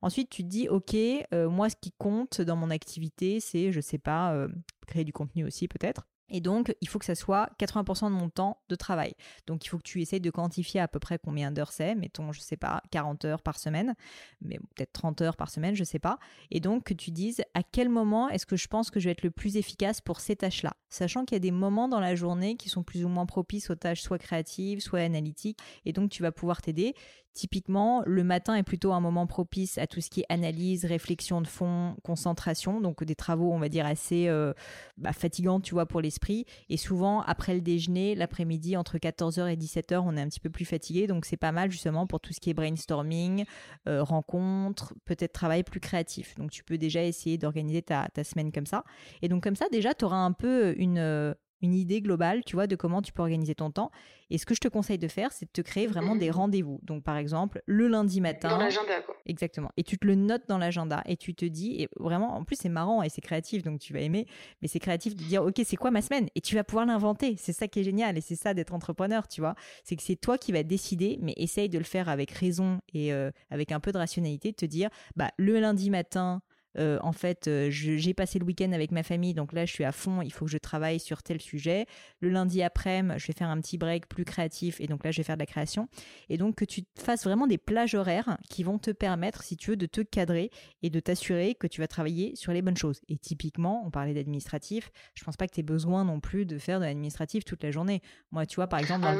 Ensuite, 0.02 0.28
tu 0.28 0.42
te 0.42 0.48
dis, 0.48 0.68
ok, 0.68 0.94
euh, 1.32 1.48
moi, 1.48 1.70
ce 1.70 1.76
qui 1.80 1.90
compte 1.96 2.42
dans 2.42 2.56
mon 2.56 2.68
activité, 2.68 3.40
c'est, 3.40 3.72
je 3.72 3.80
sais 3.80 3.96
pas, 3.96 4.34
euh, 4.34 4.48
créer 4.86 5.04
du 5.04 5.14
contenu 5.14 5.46
aussi 5.46 5.66
peut-être. 5.66 6.06
Et 6.34 6.40
donc, 6.40 6.74
il 6.80 6.88
faut 6.88 6.98
que 6.98 7.04
ça 7.04 7.14
soit 7.14 7.48
80% 7.60 8.10
de 8.10 8.16
mon 8.16 8.28
temps 8.28 8.58
de 8.68 8.74
travail. 8.74 9.14
Donc, 9.46 9.64
il 9.64 9.68
faut 9.68 9.78
que 9.78 9.84
tu 9.84 10.02
essayes 10.02 10.20
de 10.20 10.32
quantifier 10.32 10.80
à 10.80 10.88
peu 10.88 10.98
près 10.98 11.16
combien 11.16 11.52
d'heures 11.52 11.70
c'est. 11.70 11.94
Mettons, 11.94 12.32
je 12.32 12.40
sais 12.40 12.56
pas, 12.56 12.82
40 12.90 13.24
heures 13.24 13.40
par 13.40 13.56
semaine, 13.56 13.94
mais 14.40 14.58
peut-être 14.74 14.92
30 14.92 15.22
heures 15.22 15.36
par 15.36 15.48
semaine, 15.48 15.76
je 15.76 15.84
sais 15.84 16.00
pas. 16.00 16.18
Et 16.50 16.58
donc, 16.58 16.82
que 16.82 16.92
tu 16.92 17.12
dises 17.12 17.40
à 17.54 17.62
quel 17.62 17.88
moment 17.88 18.28
est-ce 18.28 18.46
que 18.46 18.56
je 18.56 18.66
pense 18.66 18.90
que 18.90 18.98
je 18.98 19.04
vais 19.04 19.12
être 19.12 19.22
le 19.22 19.30
plus 19.30 19.56
efficace 19.56 20.00
pour 20.00 20.18
ces 20.18 20.34
tâches-là? 20.34 20.74
Sachant 20.88 21.24
qu'il 21.24 21.36
y 21.36 21.38
a 21.38 21.38
des 21.38 21.52
moments 21.52 21.86
dans 21.86 22.00
la 22.00 22.16
journée 22.16 22.56
qui 22.56 22.68
sont 22.68 22.82
plus 22.82 23.04
ou 23.04 23.08
moins 23.08 23.26
propices 23.26 23.70
aux 23.70 23.76
tâches 23.76 24.02
soit 24.02 24.18
créatives, 24.18 24.80
soit 24.80 25.02
analytiques. 25.02 25.60
Et 25.84 25.92
donc, 25.92 26.10
tu 26.10 26.20
vas 26.20 26.32
pouvoir 26.32 26.62
t'aider. 26.62 26.96
Typiquement, 27.34 28.04
le 28.06 28.22
matin 28.22 28.54
est 28.54 28.62
plutôt 28.62 28.92
un 28.92 29.00
moment 29.00 29.26
propice 29.26 29.76
à 29.78 29.88
tout 29.88 30.00
ce 30.00 30.08
qui 30.08 30.20
est 30.20 30.26
analyse, 30.28 30.84
réflexion 30.84 31.40
de 31.40 31.48
fond, 31.48 31.96
concentration, 32.04 32.80
donc 32.80 33.02
des 33.02 33.16
travaux, 33.16 33.52
on 33.52 33.58
va 33.58 33.68
dire, 33.68 33.86
assez 33.86 34.28
euh, 34.28 34.52
bah, 34.98 35.12
fatigants, 35.12 35.58
tu 35.58 35.74
vois, 35.74 35.86
pour 35.86 36.00
l'esprit. 36.00 36.46
Et 36.68 36.76
souvent, 36.76 37.22
après 37.22 37.52
le 37.54 37.60
déjeuner, 37.60 38.14
l'après-midi, 38.14 38.76
entre 38.76 38.98
14h 38.98 39.52
et 39.52 39.56
17h, 39.56 40.00
on 40.06 40.16
est 40.16 40.20
un 40.20 40.28
petit 40.28 40.38
peu 40.38 40.48
plus 40.48 40.64
fatigué, 40.64 41.08
donc 41.08 41.24
c'est 41.24 41.36
pas 41.36 41.50
mal 41.50 41.72
justement 41.72 42.06
pour 42.06 42.20
tout 42.20 42.32
ce 42.32 42.38
qui 42.38 42.50
est 42.50 42.54
brainstorming, 42.54 43.44
euh, 43.88 44.04
rencontres, 44.04 44.94
peut-être 45.04 45.32
travail 45.32 45.64
plus 45.64 45.80
créatif. 45.80 46.36
Donc 46.36 46.52
tu 46.52 46.62
peux 46.62 46.78
déjà 46.78 47.02
essayer 47.02 47.36
d'organiser 47.36 47.82
ta, 47.82 48.08
ta, 48.14 48.22
semaine 48.22 48.52
comme 48.52 48.66
ça. 48.66 48.84
Et 49.22 49.28
donc 49.28 49.42
comme 49.42 49.56
ça, 49.56 49.66
déjà, 49.72 49.92
tu 49.92 50.04
auras 50.04 50.18
un 50.18 50.32
peu 50.32 50.74
une 50.78 51.34
une 51.64 51.74
idée 51.74 52.02
globale, 52.02 52.44
tu 52.44 52.56
vois, 52.56 52.66
de 52.66 52.76
comment 52.76 53.00
tu 53.00 53.12
peux 53.12 53.22
organiser 53.22 53.54
ton 53.54 53.70
temps. 53.70 53.90
Et 54.30 54.38
ce 54.38 54.46
que 54.46 54.54
je 54.54 54.60
te 54.60 54.68
conseille 54.68 54.98
de 54.98 55.08
faire, 55.08 55.32
c'est 55.32 55.46
de 55.46 55.50
te 55.50 55.60
créer 55.60 55.86
vraiment 55.86 56.14
des 56.14 56.28
mmh. 56.28 56.34
rendez-vous. 56.34 56.80
Donc, 56.82 57.02
par 57.02 57.16
exemple, 57.16 57.62
le 57.66 57.88
lundi 57.88 58.20
matin. 58.20 58.50
Dans 58.50 58.58
l'agenda, 58.58 59.00
quoi. 59.00 59.16
Exactement. 59.26 59.70
Et 59.76 59.82
tu 59.82 59.98
te 59.98 60.06
le 60.06 60.14
notes 60.14 60.44
dans 60.46 60.58
l'agenda 60.58 61.02
et 61.06 61.16
tu 61.16 61.34
te 61.34 61.44
dis, 61.44 61.82
et 61.82 61.88
vraiment, 61.96 62.36
en 62.36 62.44
plus, 62.44 62.56
c'est 62.56 62.68
marrant 62.68 63.02
et 63.02 63.08
c'est 63.08 63.22
créatif, 63.22 63.62
donc 63.62 63.80
tu 63.80 63.92
vas 63.92 64.00
aimer, 64.00 64.26
mais 64.60 64.68
c'est 64.68 64.78
créatif 64.78 65.14
de 65.14 65.22
dire, 65.22 65.42
OK, 65.42 65.60
c'est 65.64 65.76
quoi 65.76 65.90
ma 65.90 66.02
semaine? 66.02 66.28
Et 66.34 66.40
tu 66.40 66.54
vas 66.54 66.64
pouvoir 66.64 66.86
l'inventer. 66.86 67.36
C'est 67.38 67.52
ça 67.52 67.66
qui 67.66 67.80
est 67.80 67.84
génial 67.84 68.18
et 68.18 68.20
c'est 68.20 68.36
ça 68.36 68.52
d'être 68.52 68.74
entrepreneur, 68.74 69.26
tu 69.26 69.40
vois. 69.40 69.54
C'est 69.84 69.96
que 69.96 70.02
c'est 70.02 70.16
toi 70.16 70.36
qui 70.36 70.52
vas 70.52 70.62
décider, 70.62 71.18
mais 71.22 71.32
essaye 71.36 71.70
de 71.70 71.78
le 71.78 71.84
faire 71.84 72.08
avec 72.08 72.30
raison 72.30 72.80
et 72.92 73.12
euh, 73.12 73.30
avec 73.50 73.72
un 73.72 73.80
peu 73.80 73.90
de 73.90 73.98
rationalité, 73.98 74.50
de 74.50 74.56
te 74.56 74.66
dire, 74.66 74.90
bah, 75.16 75.30
le 75.38 75.60
lundi 75.60 75.88
matin, 75.90 76.42
euh, 76.78 76.98
en 77.02 77.12
fait, 77.12 77.48
euh, 77.48 77.68
j'ai 77.70 78.14
passé 78.14 78.38
le 78.38 78.44
week-end 78.44 78.72
avec 78.72 78.90
ma 78.90 79.02
famille, 79.02 79.34
donc 79.34 79.52
là, 79.52 79.64
je 79.66 79.72
suis 79.72 79.84
à 79.84 79.92
fond, 79.92 80.22
il 80.22 80.32
faut 80.32 80.44
que 80.44 80.50
je 80.50 80.58
travaille 80.58 81.00
sur 81.00 81.22
tel 81.22 81.40
sujet. 81.40 81.86
Le 82.20 82.28
lundi 82.28 82.62
après, 82.62 83.02
je 83.18 83.26
vais 83.26 83.32
faire 83.32 83.48
un 83.48 83.60
petit 83.60 83.78
break 83.78 84.08
plus 84.08 84.24
créatif, 84.24 84.80
et 84.80 84.86
donc 84.86 85.04
là, 85.04 85.10
je 85.10 85.18
vais 85.18 85.24
faire 85.24 85.36
de 85.36 85.42
la 85.42 85.46
création. 85.46 85.88
Et 86.28 86.36
donc, 86.36 86.56
que 86.56 86.64
tu 86.64 86.84
fasses 86.96 87.24
vraiment 87.24 87.46
des 87.46 87.58
plages 87.58 87.94
horaires 87.94 88.38
qui 88.48 88.62
vont 88.62 88.78
te 88.78 88.90
permettre, 88.90 89.42
si 89.42 89.56
tu 89.56 89.70
veux, 89.70 89.76
de 89.76 89.86
te 89.86 90.00
cadrer 90.00 90.50
et 90.82 90.90
de 90.90 91.00
t'assurer 91.00 91.54
que 91.54 91.66
tu 91.66 91.80
vas 91.80 91.88
travailler 91.88 92.36
sur 92.36 92.52
les 92.52 92.62
bonnes 92.62 92.76
choses. 92.76 93.00
Et 93.08 93.16
typiquement, 93.16 93.82
on 93.86 93.90
parlait 93.90 94.14
d'administratif, 94.14 94.90
je 95.14 95.24
pense 95.24 95.36
pas 95.36 95.46
que 95.46 95.54
tu 95.54 95.60
aies 95.60 95.64
besoin 95.64 96.04
non 96.04 96.20
plus 96.20 96.46
de 96.46 96.58
faire 96.58 96.80
de 96.80 96.84
l'administratif 96.84 97.44
toute 97.44 97.62
la 97.62 97.70
journée. 97.70 98.02
Moi, 98.30 98.46
tu 98.46 98.56
vois, 98.56 98.66
par 98.66 98.80
exemple, 98.80 99.06
ah 99.06 99.14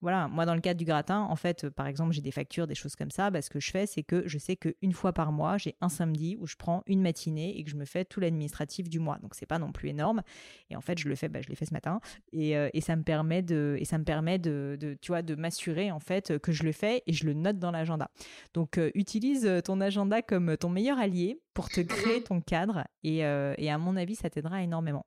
voilà, 0.00 0.28
moi 0.28 0.46
dans 0.46 0.54
le 0.54 0.60
cadre 0.60 0.78
du 0.78 0.84
gratin, 0.84 1.22
en 1.22 1.34
fait, 1.34 1.64
euh, 1.64 1.70
par 1.70 1.86
exemple, 1.86 2.12
j'ai 2.12 2.20
des 2.20 2.30
factures, 2.30 2.66
des 2.66 2.74
choses 2.74 2.94
comme 2.94 3.10
ça. 3.10 3.30
Bah, 3.30 3.42
ce 3.42 3.50
que 3.50 3.58
je 3.58 3.70
fais, 3.70 3.86
c'est 3.86 4.02
que 4.02 4.22
je 4.26 4.38
sais 4.38 4.56
qu'une 4.56 4.92
fois 4.92 5.12
par 5.12 5.32
mois, 5.32 5.58
j'ai 5.58 5.74
un 5.80 5.88
samedi 5.88 6.36
où 6.38 6.46
je 6.46 6.56
prends 6.56 6.82
une 6.86 7.02
matinée 7.02 7.58
et 7.58 7.64
que 7.64 7.70
je 7.70 7.76
me 7.76 7.84
fais 7.84 8.04
tout 8.04 8.20
l'administratif 8.20 8.88
du 8.88 9.00
mois. 9.00 9.18
Donc 9.18 9.34
c'est 9.34 9.46
pas 9.46 9.58
non 9.58 9.72
plus 9.72 9.88
énorme. 9.88 10.22
Et 10.70 10.76
en 10.76 10.80
fait, 10.80 10.98
je 10.98 11.08
le 11.08 11.16
fais, 11.16 11.28
bah, 11.28 11.40
je 11.42 11.48
l'ai 11.48 11.56
fait 11.56 11.66
ce 11.66 11.74
matin, 11.74 12.00
et, 12.32 12.56
euh, 12.56 12.68
et, 12.74 12.80
ça 12.80 12.94
me 12.94 13.02
permet 13.02 13.42
de, 13.42 13.76
et 13.78 13.84
ça 13.84 13.98
me 13.98 14.04
permet 14.04 14.38
de, 14.38 14.76
de 14.80 14.96
tu 15.00 15.08
vois, 15.08 15.22
de 15.22 15.34
m'assurer 15.34 15.90
en 15.90 16.00
fait 16.00 16.38
que 16.38 16.52
je 16.52 16.62
le 16.62 16.72
fais 16.72 17.02
et 17.06 17.12
je 17.12 17.26
le 17.26 17.34
note 17.34 17.58
dans 17.58 17.70
l'agenda. 17.70 18.10
Donc 18.54 18.78
euh, 18.78 18.90
utilise 18.94 19.48
ton 19.64 19.80
agenda 19.80 20.22
comme 20.22 20.56
ton 20.56 20.68
meilleur 20.68 20.98
allié 20.98 21.40
pour 21.54 21.68
te 21.68 21.80
créer 21.82 22.22
ton 22.22 22.40
cadre 22.40 22.84
et, 23.02 23.18
et 23.18 23.70
à 23.70 23.78
mon 23.78 23.96
avis, 23.96 24.14
ça 24.14 24.30
t'aidera 24.30 24.62
énormément. 24.62 25.06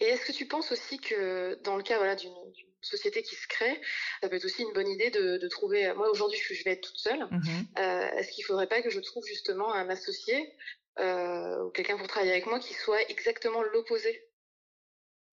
Et 0.00 0.04
est-ce 0.04 0.26
que 0.26 0.32
tu 0.32 0.46
penses 0.46 0.72
aussi 0.72 0.98
que 0.98 1.60
dans 1.62 1.76
le 1.76 1.82
cas 1.82 1.96
voilà, 1.96 2.14
d'une 2.14 2.32
société 2.86 3.22
qui 3.22 3.34
se 3.34 3.46
crée, 3.48 3.80
ça 4.22 4.28
peut 4.28 4.36
être 4.36 4.44
aussi 4.44 4.62
une 4.62 4.72
bonne 4.72 4.88
idée 4.88 5.10
de, 5.10 5.48
trouver. 5.48 5.92
Moi 5.94 6.10
aujourd'hui, 6.10 6.38
je, 6.38 6.64
vais 6.64 6.72
être 6.72 6.88
toute 6.88 6.98
seule. 6.98 7.24
Mmh 7.30 7.40
euh, 7.78 8.08
est-ce 8.16 8.32
qu'il 8.32 8.42
ne 8.42 8.46
faudrait 8.46 8.66
pas 8.66 8.82
que 8.82 8.90
je 8.90 9.00
trouve 9.00 9.24
justement 9.26 9.72
un 9.72 9.88
associé 9.88 10.52
euh, 10.98 11.64
ou 11.64 11.70
quelqu'un 11.70 11.96
pour 11.96 12.06
travailler 12.08 12.32
avec 12.32 12.46
moi 12.46 12.58
qui 12.58 12.74
soit 12.74 13.02
exactement 13.10 13.62
l'opposé 13.62 14.26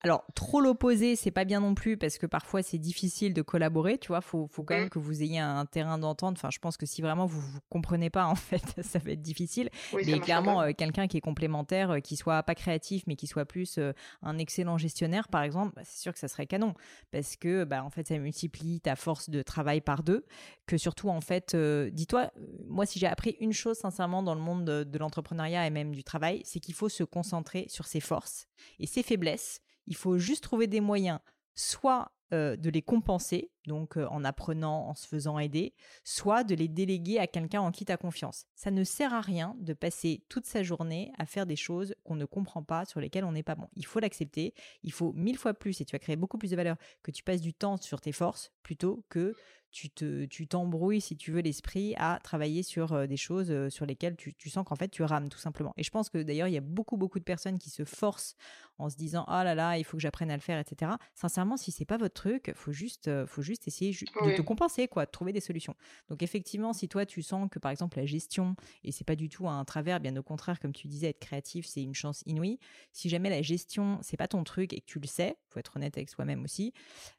alors, 0.06 0.26
trop 0.36 0.60
l'opposé, 0.60 1.16
c'est 1.16 1.32
pas 1.32 1.46
bien 1.46 1.62
non 1.62 1.76
plus 1.76 1.96
parce 1.96 2.18
que 2.18 2.26
parfois 2.26 2.62
c'est 2.62 2.78
difficile 2.78 3.34
de 3.34 3.42
collaborer, 3.42 3.98
tu 3.98 4.10
vois. 4.10 4.20
Faut, 4.20 4.48
faut 4.52 4.62
quand 4.62 4.76
même 4.76 4.90
que 4.90 5.00
vous 5.00 5.24
ayez 5.24 5.40
un 5.40 5.66
terrain 5.66 5.98
d'entente. 5.98 6.36
Enfin, 6.38 6.50
je 6.52 6.60
pense 6.60 6.76
que 6.76 6.86
si 6.86 7.02
vraiment 7.02 7.26
vous 7.26 7.40
vous 7.40 7.60
comprenez 7.70 8.10
pas, 8.10 8.26
en 8.28 8.36
fait, 8.36 8.82
ça 8.82 9.00
va 9.00 9.12
être 9.12 9.22
difficile. 9.22 9.70
mais 9.94 10.20
clairement, 10.20 10.62
euh, 10.62 10.72
quelqu'un 10.78 11.08
qui 11.08 11.16
est 11.16 11.22
complémentaire, 11.22 11.92
euh, 11.92 12.00
qui 12.00 12.18
soit 12.18 12.44
pas 12.44 12.54
créatif, 12.54 13.04
mais 13.08 13.16
qui 13.16 13.28
soit 13.28 13.46
plus 13.46 13.78
euh, 13.78 13.94
un 14.22 14.38
excellent 14.38 14.78
gestionnaire, 14.78 15.30
par 15.30 15.42
exemple, 15.42 15.72
bah, 15.74 15.84
c'est 15.86 16.02
sûr 16.02 16.12
que 16.12 16.20
ça 16.20 16.28
serait 16.28 16.48
canon 16.48 16.74
parce 17.12 17.38
que, 17.38 17.64
bah, 17.64 17.82
en 17.82 17.90
fait, 17.90 18.06
ça 18.06 18.18
multiplie 18.18 18.82
ta 18.82 18.98
force 18.98 19.30
de 19.30 19.42
travail 19.42 19.80
par 19.80 20.04
deux. 20.04 20.26
Que 20.66 20.78
surtout, 20.78 21.08
en 21.08 21.22
fait, 21.22 21.56
dis-toi, 21.56 22.30
moi, 22.68 22.86
si 22.86 23.00
j'ai 23.00 23.08
appris 23.08 23.38
une 23.40 23.54
chose 23.54 23.78
sincèrement 23.78 24.22
dans 24.22 24.36
le 24.36 24.42
monde 24.42 24.66
de 24.66 24.98
l'entrepreneuriat 24.98 25.66
et 25.66 25.70
même 25.70 25.96
du 25.96 26.04
travail, 26.04 26.42
c'est 26.44 26.60
qu'il 26.60 26.74
faut 26.74 26.90
se 26.90 27.06
concentrer 27.06 27.68
sur 27.70 27.86
ses 27.86 28.02
forces 28.02 28.48
et 28.80 28.88
ses 28.88 29.04
faiblesses 29.04 29.62
il 29.88 29.96
faut 29.96 30.18
juste 30.18 30.44
trouver 30.44 30.68
des 30.68 30.82
moyens, 30.82 31.20
soit 31.56 32.12
de 32.32 32.70
les 32.70 32.82
compenser, 32.82 33.52
donc 33.68 33.98
en 33.98 34.24
apprenant, 34.24 34.88
en 34.90 34.96
se 34.96 35.08
faisant 35.08 35.40
aider, 35.40 35.74
soit 36.04 36.44
de 36.44 36.56
les 36.56 36.68
déléguer 36.68 37.20
à 37.20 37.28
quelqu'un 37.28 37.62
en 37.62 37.72
qui 37.72 37.86
tu 37.86 37.92
as 37.92 37.98
confiance. 37.98 38.46
Ça 38.56 38.72
ne 38.72 38.84
sert 38.84 39.14
à 39.14 39.22
rien 39.22 39.56
de 39.60 39.74
passer 39.74 40.24
toute 40.30 40.46
sa 40.46 40.64
journée 40.64 41.12
à 41.18 41.26
faire 41.26 41.46
des 41.46 41.56
choses 41.56 41.96
qu'on 42.04 42.16
ne 42.16 42.26
comprend 42.26 42.64
pas, 42.64 42.86
sur 42.86 43.00
lesquelles 43.00 43.26
on 43.26 43.32
n'est 43.32 43.44
pas 43.44 43.56
bon. 43.56 43.68
Il 43.76 43.86
faut 43.86 44.00
l'accepter, 44.00 44.54
il 44.84 44.92
faut 44.92 45.14
mille 45.14 45.38
fois 45.38 45.54
plus, 45.54 45.82
et 45.82 45.86
tu 45.86 45.94
vas 45.94 46.00
créer 46.00 46.16
beaucoup 46.16 46.38
plus 46.38 46.52
de 46.52 46.56
valeur, 46.56 46.78
que 47.02 47.12
tu 47.12 47.24
passes 47.24 47.42
du 47.42 47.54
temps 47.54 47.78
sur 47.78 48.02
tes 48.02 48.12
forces 48.12 48.52
plutôt 48.64 49.06
que 49.10 49.36
tu 49.74 49.90
te, 49.90 50.26
tu 50.26 50.48
t'embrouilles, 50.48 51.02
si 51.02 51.18
tu 51.18 51.32
veux, 51.32 51.42
l'esprit 51.42 51.96
à 51.98 52.20
travailler 52.24 52.62
sur 52.62 52.94
euh, 52.94 53.08
des 53.08 53.18
choses 53.18 53.50
euh, 53.50 53.70
sur 53.70 53.86
lesquelles 53.86 54.16
tu, 54.16 54.50
sens 54.50 54.64
qu'en 54.66 54.76
fait 54.76 54.90
tu 54.90 55.02
rames 55.02 55.30
tout 55.30 55.40
simplement. 55.40 55.74
Et 55.78 55.84
je 55.84 55.90
pense 55.90 56.10
que 56.10 56.22
d'ailleurs, 56.22 56.48
il 56.48 56.54
y 56.54 56.58
a 56.58 56.62
beaucoup, 56.62 56.96
beaucoup 56.96 57.18
de 57.18 57.24
personnes 57.24 57.58
qui 57.58 57.72
se 57.72 57.84
forcent 57.84 58.36
en 58.78 58.90
se 58.90 58.96
disant, 58.96 59.26
oh 59.28 59.44
là 59.44 59.56
là, 59.56 59.78
il 59.78 59.84
faut 59.84 59.98
que 59.98 60.02
j'apprenne 60.02 60.30
à 60.30 60.36
le 60.36 60.42
faire, 60.42 60.60
etc. 60.60 60.92
Sincèrement, 61.16 61.58
si 61.58 61.72
c'est 61.72 61.86
pas 61.86 61.98
votre 61.98 62.14
truc, 62.14 62.54
faut 62.56 62.72
juste, 62.72 63.08
euh, 63.08 63.26
faut 63.26 63.42
juste 63.42 63.53
essayer 63.68 63.92
de 63.92 64.36
te 64.36 64.42
compenser, 64.42 64.88
quoi, 64.88 65.06
de 65.06 65.12
trouver 65.12 65.34
des 65.34 65.40
solutions. 65.40 65.76
Donc 66.10 66.24
effectivement, 66.24 66.74
si 66.74 66.88
toi 66.88 67.06
tu 67.06 67.22
sens 67.22 67.50
que 67.50 67.60
par 67.60 67.72
exemple 67.72 67.98
la 67.98 68.06
gestion, 68.06 68.56
et 68.84 68.92
c'est 68.92 69.04
pas 69.04 69.16
du 69.16 69.30
tout 69.30 69.48
un 69.48 69.64
travers, 69.66 70.00
bien 70.00 70.16
au 70.16 70.24
contraire, 70.24 70.60
comme 70.60 70.74
tu 70.74 70.88
disais, 70.88 71.10
être 71.10 71.20
créatif, 71.20 71.66
c'est 71.66 71.82
une 71.82 71.96
chance 71.96 72.24
inouïe. 72.26 72.60
Si 72.92 73.10
jamais 73.10 73.30
la 73.30 73.42
gestion, 73.42 74.00
c'est 74.02 74.18
pas 74.18 74.28
ton 74.28 74.44
truc 74.44 74.74
et 74.74 74.82
que 74.82 74.86
tu 74.86 75.00
le 75.00 75.08
sais, 75.08 75.38
faut 75.50 75.60
être 75.60 75.76
honnête 75.76 75.98
avec 75.98 76.10
soi-même 76.10 76.44
aussi, 76.44 76.74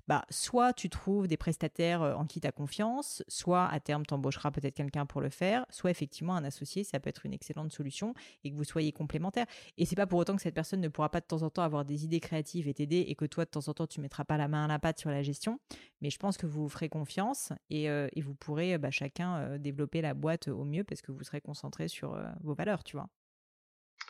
bah, 0.08 0.24
soit 0.30 0.72
tu 0.72 0.88
trouves 0.90 1.26
des 1.26 1.36
prestataires 1.36 2.02
en 2.02 2.26
qui 2.26 2.40
confiance, 2.54 3.22
soit 3.28 3.66
à 3.66 3.80
terme 3.80 4.04
t'embaucheras 4.04 4.50
peut-être 4.50 4.74
quelqu'un 4.74 5.06
pour 5.06 5.20
le 5.20 5.30
faire, 5.30 5.64
soit 5.70 5.90
effectivement 5.90 6.36
un 6.36 6.44
associé, 6.44 6.84
ça 6.84 7.00
peut 7.00 7.08
être 7.08 7.24
une 7.24 7.32
excellente 7.32 7.72
solution 7.72 8.14
et 8.42 8.50
que 8.50 8.56
vous 8.56 8.64
soyez 8.64 8.92
complémentaires. 8.92 9.46
Et 9.78 9.86
c'est 9.86 9.96
pas 9.96 10.06
pour 10.06 10.18
autant 10.18 10.36
que 10.36 10.42
cette 10.42 10.54
personne 10.54 10.80
ne 10.80 10.88
pourra 10.88 11.08
pas 11.08 11.20
de 11.20 11.26
temps 11.26 11.42
en 11.42 11.50
temps 11.50 11.62
avoir 11.62 11.84
des 11.84 12.04
idées 12.04 12.20
créatives 12.20 12.68
et 12.68 12.74
t'aider 12.74 13.04
et 13.08 13.14
que 13.14 13.24
toi 13.24 13.44
de 13.44 13.50
temps 13.50 13.66
en 13.68 13.74
temps 13.74 13.86
tu 13.86 14.00
mettras 14.00 14.24
pas 14.24 14.36
la 14.36 14.48
main 14.48 14.64
à 14.64 14.68
la 14.68 14.78
pâte 14.78 14.98
sur 14.98 15.10
la 15.10 15.22
gestion. 15.22 15.58
Mais 16.00 16.10
je 16.10 16.18
pense 16.18 16.36
que 16.36 16.46
vous 16.46 16.62
vous 16.62 16.68
ferez 16.68 16.88
confiance 16.88 17.52
et, 17.70 17.88
euh, 17.88 18.08
vous 18.16 18.34
pourrez 18.34 18.78
bah, 18.78 18.90
chacun 18.90 19.36
euh, 19.38 19.58
développer 19.58 20.00
la 20.00 20.14
boîte 20.14 20.48
au 20.48 20.64
mieux 20.64 20.84
parce 20.84 21.02
que 21.02 21.12
vous 21.12 21.22
serez 21.24 21.40
concentré 21.40 21.88
sur 21.88 22.14
euh, 22.14 22.24
vos 22.42 22.54
valeurs, 22.54 22.84
tu 22.84 22.96
vois. 22.96 23.08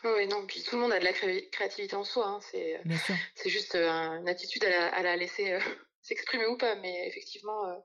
Oui, 0.03 0.27
non, 0.27 0.45
puis 0.45 0.61
tout 0.61 0.75
le 0.75 0.81
monde 0.81 0.91
a 0.91 0.99
de 0.99 1.03
la 1.03 1.13
créativité 1.13 1.95
en 1.95 2.03
soi. 2.03 2.27
Hein, 2.27 2.39
c'est 3.35 3.49
juste 3.49 3.75
une 3.75 4.27
attitude 4.29 4.63
à 4.63 5.01
la 5.01 5.15
laisser 5.15 5.57
s'exprimer 6.05 6.45
ou 6.45 6.57
pas, 6.57 6.75
mais 6.75 7.07
effectivement, 7.07 7.65
euh, 7.65 7.75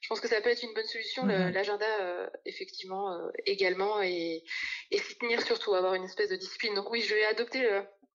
je 0.00 0.08
pense 0.08 0.20
que 0.20 0.28
ça 0.28 0.40
peut 0.40 0.50
être 0.50 0.62
une 0.62 0.72
bonne 0.74 0.86
solution, 0.86 1.26
mm-hmm. 1.26 1.52
l'agenda, 1.52 2.00
euh, 2.00 2.28
effectivement, 2.44 3.12
euh, 3.12 3.30
également, 3.46 4.00
et, 4.00 4.44
et 4.90 4.98
s'y 4.98 5.18
tenir 5.18 5.42
surtout, 5.42 5.74
avoir 5.74 5.94
une 5.94 6.04
espèce 6.04 6.30
de 6.30 6.36
discipline. 6.36 6.74
Donc 6.74 6.90
oui, 6.90 7.02
je 7.02 7.14
vais 7.14 7.24
adopter 7.24 7.68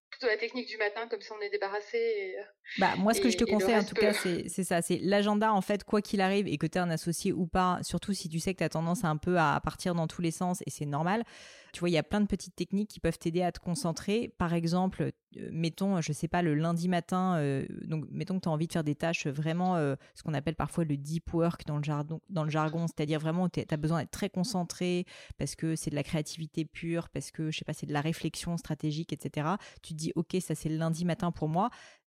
plutôt 0.09 0.27
la 0.27 0.37
technique 0.37 0.67
du 0.67 0.77
matin, 0.77 1.07
comme 1.09 1.21
ça 1.21 1.35
on 1.37 1.41
est 1.41 1.49
débarrassé. 1.49 2.35
Bah, 2.77 2.95
moi, 2.97 3.13
ce 3.13 3.21
que 3.21 3.29
je 3.29 3.38
te 3.38 3.43
conseille, 3.43 3.77
en 3.77 3.83
tout 3.83 3.95
cas, 3.95 4.13
c'est 4.13 4.63
ça. 4.63 4.81
C'est 4.81 4.99
l'agenda, 4.99 5.53
en 5.53 5.61
fait, 5.61 5.83
quoi 5.83 6.01
qu'il 6.01 6.21
arrive, 6.21 6.47
et 6.47 6.57
que 6.57 6.67
tu 6.67 6.77
es 6.77 6.81
un 6.81 6.89
associé 6.89 7.33
ou 7.33 7.47
pas, 7.47 7.79
surtout 7.81 8.13
si 8.13 8.29
tu 8.29 8.39
sais 8.39 8.53
que 8.53 8.59
tu 8.59 8.63
as 8.63 8.69
tendance 8.69 9.03
un 9.03 9.17
peu 9.17 9.39
à 9.39 9.59
partir 9.63 9.95
dans 9.95 10.07
tous 10.07 10.21
les 10.21 10.31
sens, 10.31 10.61
et 10.65 10.69
c'est 10.69 10.85
normal. 10.85 11.23
Tu 11.71 11.79
vois, 11.81 11.89
il 11.89 11.93
y 11.93 11.97
a 11.97 12.03
plein 12.03 12.21
de 12.21 12.25
petites 12.25 12.55
techniques 12.55 12.89
qui 12.89 12.99
peuvent 12.99 13.19
t'aider 13.19 13.41
à 13.41 13.51
te 13.51 13.59
concentrer. 13.59 14.33
Par 14.38 14.53
exemple, 14.53 15.11
euh, 15.38 15.49
mettons, 15.51 16.01
je 16.01 16.13
sais 16.13 16.27
pas, 16.27 16.41
le 16.41 16.55
lundi 16.55 16.88
matin, 16.88 17.35
euh, 17.38 17.65
donc 17.83 18.05
mettons 18.09 18.35
que 18.35 18.43
tu 18.43 18.49
as 18.49 18.51
envie 18.51 18.67
de 18.67 18.73
faire 18.73 18.83
des 18.83 18.95
tâches 18.95 19.27
vraiment, 19.27 19.75
euh, 19.75 19.95
ce 20.15 20.23
qu'on 20.23 20.33
appelle 20.33 20.55
parfois 20.55 20.83
le 20.83 20.97
deep 20.97 21.31
work 21.33 21.65
dans 21.67 21.77
le 21.77 21.83
jargon, 21.83 22.21
dans 22.29 22.43
le 22.43 22.49
jargon 22.49 22.88
c'est-à-dire 22.88 23.19
vraiment 23.19 23.49
tu 23.49 23.61
as 23.69 23.77
besoin 23.77 23.99
d'être 23.99 24.11
très 24.11 24.29
concentré 24.29 25.05
parce 25.38 25.55
que 25.55 25.75
c'est 25.75 25.91
de 25.91 25.95
la 25.95 26.03
créativité 26.03 26.65
pure, 26.65 27.09
parce 27.09 27.29
que, 27.31 27.51
je 27.51 27.59
sais 27.59 27.65
pas, 27.65 27.73
c'est 27.73 27.85
de 27.85 27.93
la 27.93 28.01
réflexion 28.01 28.57
stratégique, 28.57 29.13
etc. 29.13 29.47
Tu 29.83 29.93
te 29.93 29.97
dis, 29.99 30.11
ok, 30.15 30.38
ça 30.39 30.55
c'est 30.55 30.69
le 30.69 30.77
lundi 30.77 31.05
matin 31.05 31.31
pour 31.31 31.49
moi. 31.49 31.69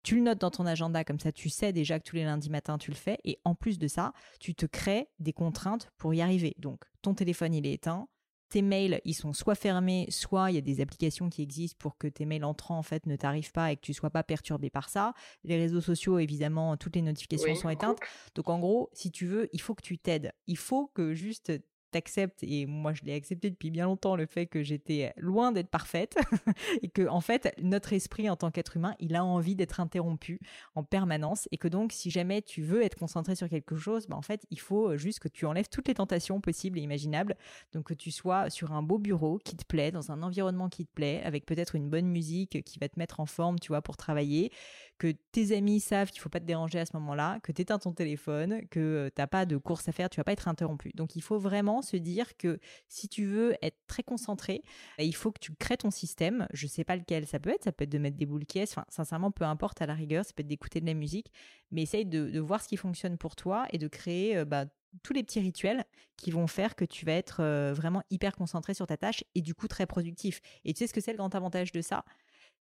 Tu 0.06 0.14
le 0.14 0.22
notes 0.22 0.38
dans 0.38 0.52
ton 0.52 0.66
agenda, 0.66 1.02
comme 1.02 1.18
ça 1.18 1.32
tu 1.32 1.50
sais 1.50 1.72
déjà 1.72 1.98
que 1.98 2.04
tous 2.04 2.14
les 2.14 2.22
lundis 2.22 2.48
matins 2.48 2.78
tu 2.78 2.92
le 2.92 2.96
fais. 2.96 3.18
Et 3.24 3.40
en 3.42 3.56
plus 3.56 3.76
de 3.76 3.88
ça, 3.88 4.12
tu 4.38 4.54
te 4.54 4.64
crées 4.64 5.08
des 5.18 5.32
contraintes 5.32 5.90
pour 5.98 6.14
y 6.14 6.20
arriver. 6.20 6.54
Donc 6.58 6.84
ton 7.02 7.12
téléphone 7.12 7.52
il 7.52 7.66
est 7.66 7.72
éteint, 7.72 8.06
tes 8.48 8.62
mails, 8.62 9.00
ils 9.04 9.14
sont 9.14 9.32
soit 9.32 9.56
fermés, 9.56 10.06
soit 10.10 10.52
il 10.52 10.54
y 10.54 10.58
a 10.58 10.60
des 10.60 10.80
applications 10.80 11.28
qui 11.28 11.42
existent 11.42 11.78
pour 11.80 11.98
que 11.98 12.06
tes 12.06 12.24
mails 12.24 12.44
entrants 12.44 12.78
en 12.78 12.84
fait 12.84 13.04
ne 13.06 13.16
t'arrivent 13.16 13.50
pas 13.50 13.72
et 13.72 13.74
que 13.74 13.80
tu 13.80 13.94
sois 13.94 14.10
pas 14.10 14.22
perturbé 14.22 14.70
par 14.70 14.90
ça. 14.90 15.12
Les 15.42 15.56
réseaux 15.56 15.80
sociaux, 15.80 16.20
évidemment, 16.20 16.76
toutes 16.76 16.94
les 16.94 17.02
notifications 17.02 17.56
sont 17.56 17.68
éteintes. 17.68 17.98
Donc 18.36 18.48
en 18.48 18.60
gros, 18.60 18.90
si 18.92 19.10
tu 19.10 19.26
veux, 19.26 19.48
il 19.52 19.60
faut 19.60 19.74
que 19.74 19.82
tu 19.82 19.98
t'aides. 19.98 20.32
Il 20.46 20.56
faut 20.56 20.86
que 20.86 21.14
juste 21.14 21.52
t'acceptes, 21.96 22.42
et 22.42 22.66
moi 22.66 22.92
je 22.92 23.02
l'ai 23.04 23.14
accepté 23.14 23.48
depuis 23.48 23.70
bien 23.70 23.86
longtemps, 23.86 24.16
le 24.16 24.26
fait 24.26 24.46
que 24.46 24.62
j'étais 24.62 25.14
loin 25.16 25.50
d'être 25.50 25.70
parfaite, 25.70 26.16
et 26.82 26.88
que 26.88 27.08
en 27.08 27.22
fait 27.22 27.54
notre 27.62 27.94
esprit 27.94 28.28
en 28.28 28.36
tant 28.36 28.50
qu'être 28.50 28.76
humain, 28.76 28.94
il 29.00 29.16
a 29.16 29.24
envie 29.24 29.56
d'être 29.56 29.80
interrompu 29.80 30.38
en 30.74 30.84
permanence, 30.84 31.48
et 31.52 31.56
que 31.56 31.68
donc 31.68 31.92
si 31.92 32.10
jamais 32.10 32.42
tu 32.42 32.62
veux 32.62 32.82
être 32.82 32.96
concentré 32.96 33.34
sur 33.34 33.48
quelque 33.48 33.76
chose, 33.76 34.06
bah, 34.08 34.16
en 34.16 34.22
fait 34.22 34.44
il 34.50 34.60
faut 34.60 34.96
juste 34.98 35.20
que 35.20 35.28
tu 35.28 35.46
enlèves 35.46 35.68
toutes 35.70 35.88
les 35.88 35.94
tentations 35.94 36.40
possibles 36.42 36.78
et 36.78 36.82
imaginables, 36.82 37.34
donc 37.72 37.86
que 37.86 37.94
tu 37.94 38.10
sois 38.10 38.50
sur 38.50 38.72
un 38.72 38.82
beau 38.82 38.98
bureau 38.98 39.38
qui 39.38 39.56
te 39.56 39.64
plaît, 39.64 39.90
dans 39.90 40.12
un 40.12 40.22
environnement 40.22 40.68
qui 40.68 40.84
te 40.84 40.92
plaît, 40.92 41.22
avec 41.24 41.46
peut-être 41.46 41.76
une 41.76 41.88
bonne 41.88 42.08
musique 42.08 42.62
qui 42.62 42.78
va 42.78 42.88
te 42.90 42.98
mettre 42.98 43.20
en 43.20 43.26
forme, 43.26 43.58
tu 43.58 43.68
vois, 43.68 43.80
pour 43.80 43.96
travailler, 43.96 44.52
que 44.98 45.12
tes 45.32 45.54
amis 45.54 45.80
savent 45.80 46.10
qu'il 46.10 46.20
faut 46.20 46.28
pas 46.28 46.40
te 46.40 46.44
déranger 46.44 46.78
à 46.78 46.86
ce 46.86 46.96
moment-là, 46.96 47.38
que 47.42 47.52
tu 47.52 47.62
éteins 47.62 47.78
ton 47.78 47.92
téléphone, 47.92 48.66
que 48.70 49.10
tu 49.14 49.20
n'as 49.20 49.26
pas 49.26 49.44
de 49.44 49.56
course 49.56 49.88
à 49.88 49.92
faire, 49.92 50.08
tu 50.08 50.18
vas 50.18 50.24
pas 50.24 50.32
être 50.32 50.48
interrompu. 50.48 50.90
Donc 50.94 51.16
il 51.16 51.22
faut 51.22 51.38
vraiment 51.38 51.82
se 51.82 51.96
dire 51.96 52.36
que 52.36 52.58
si 52.88 53.08
tu 53.08 53.26
veux 53.26 53.56
être 53.62 53.78
très 53.86 54.02
concentré, 54.02 54.62
il 54.98 55.14
faut 55.14 55.32
que 55.32 55.40
tu 55.40 55.52
crées 55.54 55.76
ton 55.76 55.90
système. 55.90 56.46
Je 56.52 56.66
sais 56.66 56.84
pas 56.84 56.96
lequel 56.96 57.26
ça 57.26 57.38
peut 57.38 57.50
être, 57.50 57.64
ça 57.64 57.72
peut 57.72 57.84
être 57.84 57.90
de 57.90 57.98
mettre 57.98 58.16
des 58.16 58.26
boules 58.26 58.46
caisses, 58.46 58.72
enfin 58.72 58.86
sincèrement 58.88 59.30
peu 59.30 59.44
importe 59.44 59.82
à 59.82 59.86
la 59.86 59.94
rigueur, 59.94 60.24
ça 60.24 60.32
peut 60.34 60.40
être 60.42 60.46
d'écouter 60.46 60.80
de 60.80 60.86
la 60.86 60.94
musique, 60.94 61.30
mais 61.70 61.82
essaye 61.82 62.06
de, 62.06 62.38
voir 62.40 62.62
ce 62.62 62.68
qui 62.68 62.76
fonctionne 62.76 63.18
pour 63.18 63.36
toi 63.36 63.66
et 63.72 63.78
de 63.78 63.88
créer 63.88 64.44
bah, 64.44 64.66
tous 65.02 65.12
les 65.12 65.22
petits 65.22 65.40
rituels 65.40 65.84
qui 66.16 66.30
vont 66.30 66.46
faire 66.46 66.76
que 66.76 66.84
tu 66.84 67.04
vas 67.04 67.12
être 67.12 67.42
vraiment 67.72 68.02
hyper 68.10 68.34
concentré 68.34 68.72
sur 68.72 68.86
ta 68.86 68.96
tâche 68.96 69.24
et 69.34 69.42
du 69.42 69.54
coup 69.54 69.68
très 69.68 69.86
productif. 69.86 70.40
Et 70.64 70.72
tu 70.72 70.78
sais 70.78 70.86
ce 70.86 70.94
que 70.94 71.00
c'est 71.00 71.12
le 71.12 71.18
grand 71.18 71.34
avantage 71.34 71.72
de 71.72 71.82
ça? 71.82 72.04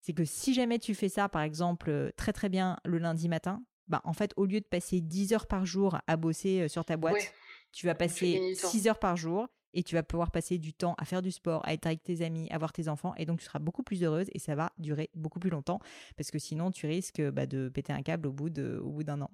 C'est 0.01 0.13
que 0.13 0.25
si 0.25 0.53
jamais 0.53 0.79
tu 0.79 0.93
fais 0.93 1.09
ça, 1.09 1.29
par 1.29 1.41
exemple, 1.41 2.11
très 2.15 2.33
très 2.33 2.49
bien 2.49 2.77
le 2.85 2.97
lundi 2.97 3.27
matin, 3.27 3.63
bah, 3.87 4.01
en 4.03 4.13
fait, 4.13 4.33
au 4.35 4.45
lieu 4.45 4.59
de 4.59 4.65
passer 4.65 5.01
10 5.01 5.33
heures 5.33 5.47
par 5.47 5.65
jour 5.65 5.97
à 6.07 6.17
bosser 6.17 6.67
sur 6.67 6.85
ta 6.85 6.97
boîte, 6.97 7.33
tu 7.71 7.85
vas 7.85 7.95
passer 7.95 8.53
6 8.55 8.87
heures 8.87 8.99
par 8.99 9.17
jour 9.17 9.47
et 9.75 9.83
tu 9.83 9.93
vas 9.95 10.03
pouvoir 10.03 10.31
passer 10.31 10.57
du 10.57 10.73
temps 10.73 10.95
à 10.97 11.05
faire 11.05 11.21
du 11.21 11.31
sport, 11.31 11.61
à 11.65 11.73
être 11.73 11.85
avec 11.85 12.01
tes 12.01 12.21
amis, 12.23 12.47
à 12.49 12.57
voir 12.57 12.71
tes 12.71 12.87
enfants, 12.87 13.13
et 13.17 13.25
donc 13.25 13.39
tu 13.39 13.45
seras 13.45 13.59
beaucoup 13.59 13.83
plus 13.83 14.03
heureuse 14.03 14.27
et 14.33 14.39
ça 14.39 14.55
va 14.55 14.71
durer 14.77 15.09
beaucoup 15.13 15.39
plus 15.39 15.49
longtemps, 15.49 15.79
parce 16.17 16.31
que 16.31 16.39
sinon 16.39 16.71
tu 16.71 16.87
risques 16.87 17.21
bah, 17.21 17.45
de 17.45 17.69
péter 17.69 17.93
un 17.93 18.01
câble 18.01 18.27
au 18.27 18.31
bout 18.31 18.49
d'un 18.49 19.21
an. 19.21 19.29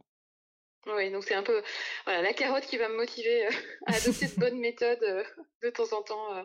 Oui, 0.87 1.11
donc 1.11 1.23
c'est 1.23 1.35
un 1.35 1.43
peu 1.43 1.61
voilà, 2.05 2.23
la 2.23 2.33
carotte 2.33 2.65
qui 2.65 2.77
va 2.77 2.89
me 2.89 2.95
motiver 2.95 3.45
euh, 3.45 3.51
à 3.85 3.95
adopter 3.95 4.27
de 4.27 4.35
bonnes 4.39 4.59
méthodes 4.59 5.03
euh, 5.03 5.23
de 5.61 5.69
temps 5.69 5.95
en 5.95 6.01
temps, 6.01 6.35
euh, 6.35 6.43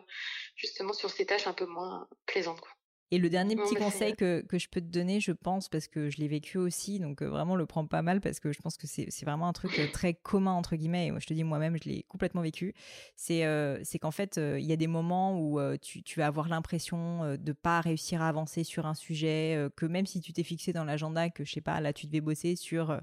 justement 0.55 0.93
sur 0.93 1.09
ces 1.09 1.25
tâches 1.25 1.47
un 1.47 1.53
peu 1.53 1.65
moins 1.65 2.07
plaisantes. 2.27 2.61
Quoi. 2.61 2.69
Et 3.09 3.19
le 3.19 3.29
dernier 3.29 3.55
petit 3.55 3.75
conseil 3.75 4.15
que, 4.15 4.41
que, 4.41 4.57
je 4.57 4.67
peux 4.67 4.81
te 4.81 4.85
donner, 4.85 5.21
je 5.21 5.31
pense, 5.31 5.69
parce 5.69 5.87
que 5.87 6.09
je 6.09 6.17
l'ai 6.17 6.27
vécu 6.27 6.57
aussi, 6.57 6.99
donc 6.99 7.21
euh, 7.21 7.29
vraiment 7.29 7.55
le 7.55 7.65
prends 7.65 7.85
pas 7.85 8.01
mal 8.01 8.19
parce 8.19 8.41
que 8.41 8.51
je 8.51 8.59
pense 8.59 8.75
que 8.75 8.85
c'est 8.85 9.23
vraiment 9.23 9.47
un 9.47 9.53
truc 9.53 9.79
euh, 9.79 9.87
très 9.93 10.13
commun 10.13 10.51
entre 10.51 10.75
guillemets. 10.75 11.07
Et 11.07 11.11
moi, 11.11 11.21
je 11.21 11.25
te 11.25 11.33
dis 11.33 11.45
moi-même, 11.45 11.77
je 11.81 11.87
l'ai 11.87 12.03
complètement 12.03 12.41
vécu. 12.41 12.73
C'est 13.15 13.45
euh, 13.45 13.79
c'est 13.83 13.97
qu'en 13.97 14.11
fait, 14.11 14.37
il 14.37 14.65
y 14.65 14.73
a 14.73 14.75
des 14.75 14.87
moments 14.87 15.39
où 15.39 15.59
tu, 15.77 16.03
tu, 16.03 16.19
vas 16.19 16.27
avoir 16.27 16.49
l'impression 16.49 17.37
de 17.37 17.51
pas 17.53 17.79
réussir 17.79 18.21
à 18.21 18.27
avancer 18.27 18.65
sur 18.65 18.85
un 18.85 18.93
sujet, 18.93 19.69
que 19.77 19.85
même 19.85 20.05
si 20.05 20.19
tu 20.19 20.33
t'es 20.33 20.43
fixé 20.43 20.73
dans 20.73 20.83
l'agenda, 20.83 21.29
que 21.29 21.45
je 21.45 21.53
sais 21.53 21.61
pas, 21.61 21.79
là 21.79 21.93
tu 21.93 22.07
devais 22.07 22.21
bosser 22.21 22.57
sur 22.57 22.99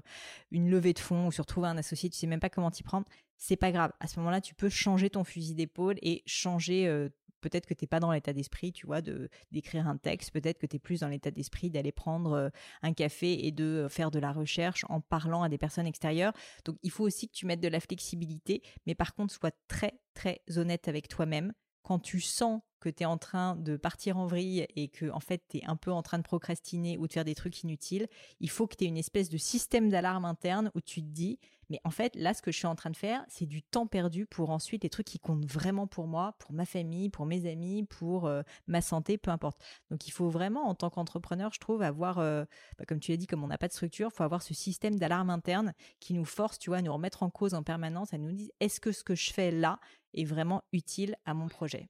une 0.51 0.69
levée 0.69 0.93
de 0.93 0.99
fonds 0.99 1.27
ou 1.27 1.31
sur 1.31 1.47
trouver 1.47 1.69
un 1.69 1.77
associé, 1.77 2.09
tu 2.09 2.17
sais 2.17 2.27
même 2.27 2.39
pas 2.39 2.49
comment 2.49 2.69
t'y 2.69 2.83
prendre. 2.83 3.07
C'est 3.37 3.57
pas 3.57 3.71
grave. 3.71 3.91
À 3.99 4.07
ce 4.07 4.19
moment-là, 4.19 4.39
tu 4.39 4.53
peux 4.55 4.69
changer 4.69 5.09
ton 5.09 5.23
fusil 5.23 5.55
d'épaule 5.55 5.95
et 6.01 6.23
changer 6.25 7.09
peut-être 7.45 7.67
que 7.67 7.75
tu 7.75 7.83
n'es 7.83 7.87
pas 7.87 7.99
dans 7.99 8.11
l'état 8.11 8.33
d'esprit, 8.33 8.71
tu 8.73 8.87
vois, 8.87 9.01
de 9.01 9.29
d'écrire 9.51 9.87
un 9.87 9.97
texte, 9.97 10.31
peut-être 10.31 10.57
que 10.57 10.65
tu 10.65 10.77
es 10.77 10.79
plus 10.79 11.01
dans 11.01 11.07
l'état 11.07 11.29
d'esprit 11.29 11.69
d'aller 11.69 11.91
prendre 11.91 12.51
un 12.81 12.93
café 12.93 13.45
et 13.45 13.51
de 13.51 13.87
faire 13.89 14.09
de 14.09 14.17
la 14.17 14.31
recherche 14.31 14.83
en 14.89 14.99
parlant 14.99 15.43
à 15.43 15.49
des 15.49 15.59
personnes 15.59 15.85
extérieures. 15.85 16.33
Donc 16.65 16.77
il 16.81 16.89
faut 16.89 17.03
aussi 17.03 17.27
que 17.27 17.33
tu 17.33 17.45
mettes 17.45 17.61
de 17.61 17.67
la 17.67 17.79
flexibilité, 17.79 18.63
mais 18.87 18.95
par 18.95 19.13
contre 19.13 19.33
sois 19.33 19.51
très 19.67 19.99
très 20.15 20.41
honnête 20.55 20.87
avec 20.87 21.07
toi-même. 21.07 21.53
Quand 21.83 21.99
tu 21.99 22.19
sens 22.19 22.61
que 22.85 22.89
tu 22.95 23.03
es 23.03 23.05
en 23.05 23.17
train 23.17 23.55
de 23.55 23.77
partir 23.77 24.17
en 24.17 24.27
vrille 24.27 24.67
et 24.75 24.89
que 24.89 25.09
en 25.09 25.19
fait 25.19 25.43
tu 25.49 25.57
es 25.57 25.65
un 25.65 25.75
peu 25.75 25.91
en 25.91 26.03
train 26.03 26.17
de 26.17 26.23
procrastiner 26.23 26.97
ou 26.97 27.07
de 27.07 27.13
faire 27.13 27.25
des 27.25 27.35
trucs 27.35 27.63
inutiles, 27.63 28.07
il 28.39 28.49
faut 28.49 28.67
que 28.67 28.75
tu 28.75 28.83
aies 28.83 28.87
une 28.87 28.97
espèce 28.97 29.29
de 29.29 29.37
système 29.37 29.89
d'alarme 29.89 30.25
interne 30.25 30.71
où 30.75 30.81
tu 30.81 31.01
te 31.01 31.07
dis 31.07 31.39
mais 31.69 31.79
en 31.83 31.89
fait, 31.89 32.15
là, 32.15 32.33
ce 32.33 32.41
que 32.41 32.51
je 32.51 32.57
suis 32.57 32.67
en 32.67 32.75
train 32.75 32.89
de 32.89 32.95
faire, 32.95 33.25
c'est 33.27 33.45
du 33.45 33.63
temps 33.63 33.87
perdu 33.87 34.25
pour 34.25 34.49
ensuite 34.49 34.83
les 34.83 34.89
trucs 34.89 35.07
qui 35.07 35.19
comptent 35.19 35.45
vraiment 35.45 35.87
pour 35.87 36.07
moi, 36.07 36.35
pour 36.39 36.53
ma 36.53 36.65
famille, 36.65 37.09
pour 37.09 37.25
mes 37.25 37.49
amis, 37.49 37.83
pour 37.83 38.27
euh, 38.27 38.43
ma 38.67 38.81
santé, 38.81 39.17
peu 39.17 39.31
importe. 39.31 39.59
Donc, 39.89 40.07
il 40.07 40.11
faut 40.11 40.29
vraiment, 40.29 40.67
en 40.67 40.75
tant 40.75 40.89
qu'entrepreneur, 40.89 41.51
je 41.53 41.59
trouve, 41.59 41.81
avoir, 41.81 42.19
euh, 42.19 42.45
bah, 42.77 42.85
comme 42.87 42.99
tu 42.99 43.11
l'as 43.11 43.17
dit, 43.17 43.27
comme 43.27 43.43
on 43.43 43.47
n'a 43.47 43.57
pas 43.57 43.67
de 43.67 43.73
structure, 43.73 44.11
faut 44.11 44.23
avoir 44.23 44.41
ce 44.41 44.53
système 44.53 44.97
d'alarme 44.97 45.29
interne 45.29 45.73
qui 45.99 46.13
nous 46.13 46.25
force, 46.25 46.59
tu 46.59 46.69
vois, 46.69 46.77
à 46.77 46.81
nous 46.81 46.93
remettre 46.93 47.23
en 47.23 47.29
cause 47.29 47.53
en 47.53 47.63
permanence, 47.63 48.13
à 48.13 48.17
nous 48.17 48.31
dire, 48.31 48.51
est-ce 48.59 48.79
que 48.79 48.91
ce 48.91 49.03
que 49.03 49.15
je 49.15 49.33
fais 49.33 49.51
là 49.51 49.79
est 50.13 50.25
vraiment 50.25 50.63
utile 50.71 51.15
à 51.25 51.33
mon 51.33 51.47
projet? 51.47 51.89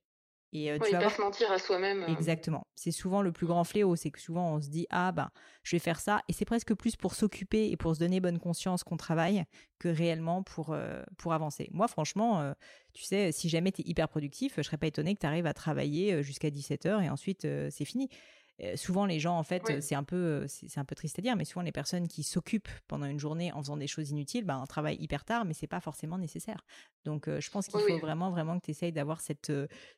Et 0.55 0.71
euh, 0.71 0.79
tu 0.79 0.91
vas 0.91 0.99
pas 0.99 1.09
se 1.09 1.21
mentir 1.21 1.51
à 1.51 1.59
soi-même. 1.59 2.03
Euh. 2.03 2.07
Exactement. 2.07 2.65
C'est 2.75 2.91
souvent 2.91 3.21
le 3.21 3.31
plus 3.31 3.45
grand 3.45 3.63
fléau, 3.63 3.95
c'est 3.95 4.09
que 4.09 4.19
souvent 4.19 4.55
on 4.55 4.61
se 4.61 4.69
dit 4.69 4.87
ah 4.89 5.11
ben 5.11 5.29
je 5.63 5.75
vais 5.75 5.79
faire 5.79 5.99
ça 5.99 6.21
et 6.29 6.33
c'est 6.33 6.45
presque 6.45 6.73
plus 6.73 6.95
pour 6.95 7.13
s'occuper 7.13 7.69
et 7.71 7.77
pour 7.77 7.93
se 7.95 7.99
donner 7.99 8.19
bonne 8.19 8.39
conscience 8.39 8.83
qu'on 8.83 8.97
travaille 8.97 9.43
que 9.79 9.89
réellement 9.89 10.43
pour 10.43 10.71
euh, 10.71 11.03
pour 11.17 11.33
avancer. 11.33 11.69
Moi 11.71 11.87
franchement, 11.87 12.53
tu 12.93 13.03
sais, 13.03 13.31
si 13.31 13.49
jamais 13.49 13.71
tu 13.71 13.81
es 13.81 13.85
hyper 13.85 14.07
productif, 14.07 14.53
je 14.57 14.61
serais 14.61 14.77
pas 14.77 14.87
étonné 14.87 15.13
que 15.13 15.19
tu 15.19 15.27
arrives 15.27 15.45
à 15.45 15.53
travailler 15.53 16.23
jusqu'à 16.23 16.49
17h 16.49 17.03
et 17.03 17.09
ensuite 17.09 17.47
c'est 17.69 17.85
fini 17.85 18.09
souvent 18.75 19.05
les 19.05 19.19
gens 19.19 19.37
en 19.37 19.43
fait 19.43 19.81
c'est 19.81 19.95
un 19.95 20.03
peu 20.03 20.45
c'est 20.47 20.77
un 20.77 20.85
peu 20.85 20.95
triste 20.95 21.19
à 21.19 21.21
dire 21.21 21.35
mais 21.35 21.45
souvent 21.45 21.61
les 21.63 21.71
personnes 21.71 22.07
qui 22.07 22.23
s'occupent 22.23 22.69
pendant 22.87 23.05
une 23.05 23.19
journée 23.19 23.51
en 23.51 23.61
faisant 23.61 23.77
des 23.77 23.87
choses 23.87 24.11
inutiles 24.11 24.45
ben 24.45 24.63
travaillent 24.67 25.01
hyper 25.01 25.25
tard 25.25 25.45
mais 25.45 25.53
c'est 25.53 25.67
pas 25.67 25.81
forcément 25.81 26.17
nécessaire. 26.17 26.65
Donc 27.03 27.27
je 27.27 27.49
pense 27.49 27.67
qu'il 27.67 27.79
faut 27.79 27.99
vraiment 27.99 28.31
vraiment 28.31 28.59
que 28.59 28.65
tu 28.65 28.71
essayes 28.71 28.91
d'avoir 28.91 29.21
cette 29.21 29.51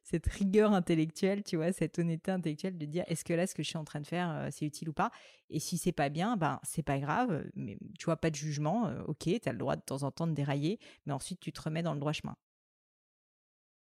cette 0.03 0.27
rigueur 0.27 0.73
intellectuelle 0.73 1.43
tu 1.43 1.55
vois 1.57 1.71
cette 1.71 1.99
honnêteté 1.99 2.31
intellectuelle 2.31 2.77
de 2.77 2.85
dire 2.85 3.03
est-ce 3.07 3.23
que 3.23 3.33
là 3.33 3.45
ce 3.47 3.53
que 3.53 3.63
je 3.63 3.69
suis 3.69 3.77
en 3.77 3.85
train 3.85 4.01
de 4.01 4.07
faire 4.07 4.47
c'est 4.51 4.65
utile 4.65 4.89
ou 4.89 4.93
pas? 4.93 5.11
Et 5.49 5.59
si 5.59 5.77
c'est 5.77 5.91
pas 5.91 6.09
bien 6.09 6.35
ben 6.37 6.59
c'est 6.63 6.83
pas 6.83 6.99
grave 6.99 7.45
mais 7.55 7.77
tu 7.99 8.05
vois 8.05 8.17
pas 8.17 8.29
de 8.31 8.35
jugement 8.35 8.91
ok 9.07 9.23
tu 9.23 9.39
as 9.45 9.51
le 9.51 9.57
droit 9.59 9.75
de 9.75 9.81
temps 9.81 10.03
en 10.03 10.11
temps 10.11 10.27
de 10.27 10.33
dérailler 10.33 10.79
mais 11.05 11.13
ensuite 11.13 11.39
tu 11.39 11.51
te 11.51 11.61
remets 11.61 11.83
dans 11.83 11.93
le 11.93 11.99
droit 11.99 12.13
chemin 12.13 12.35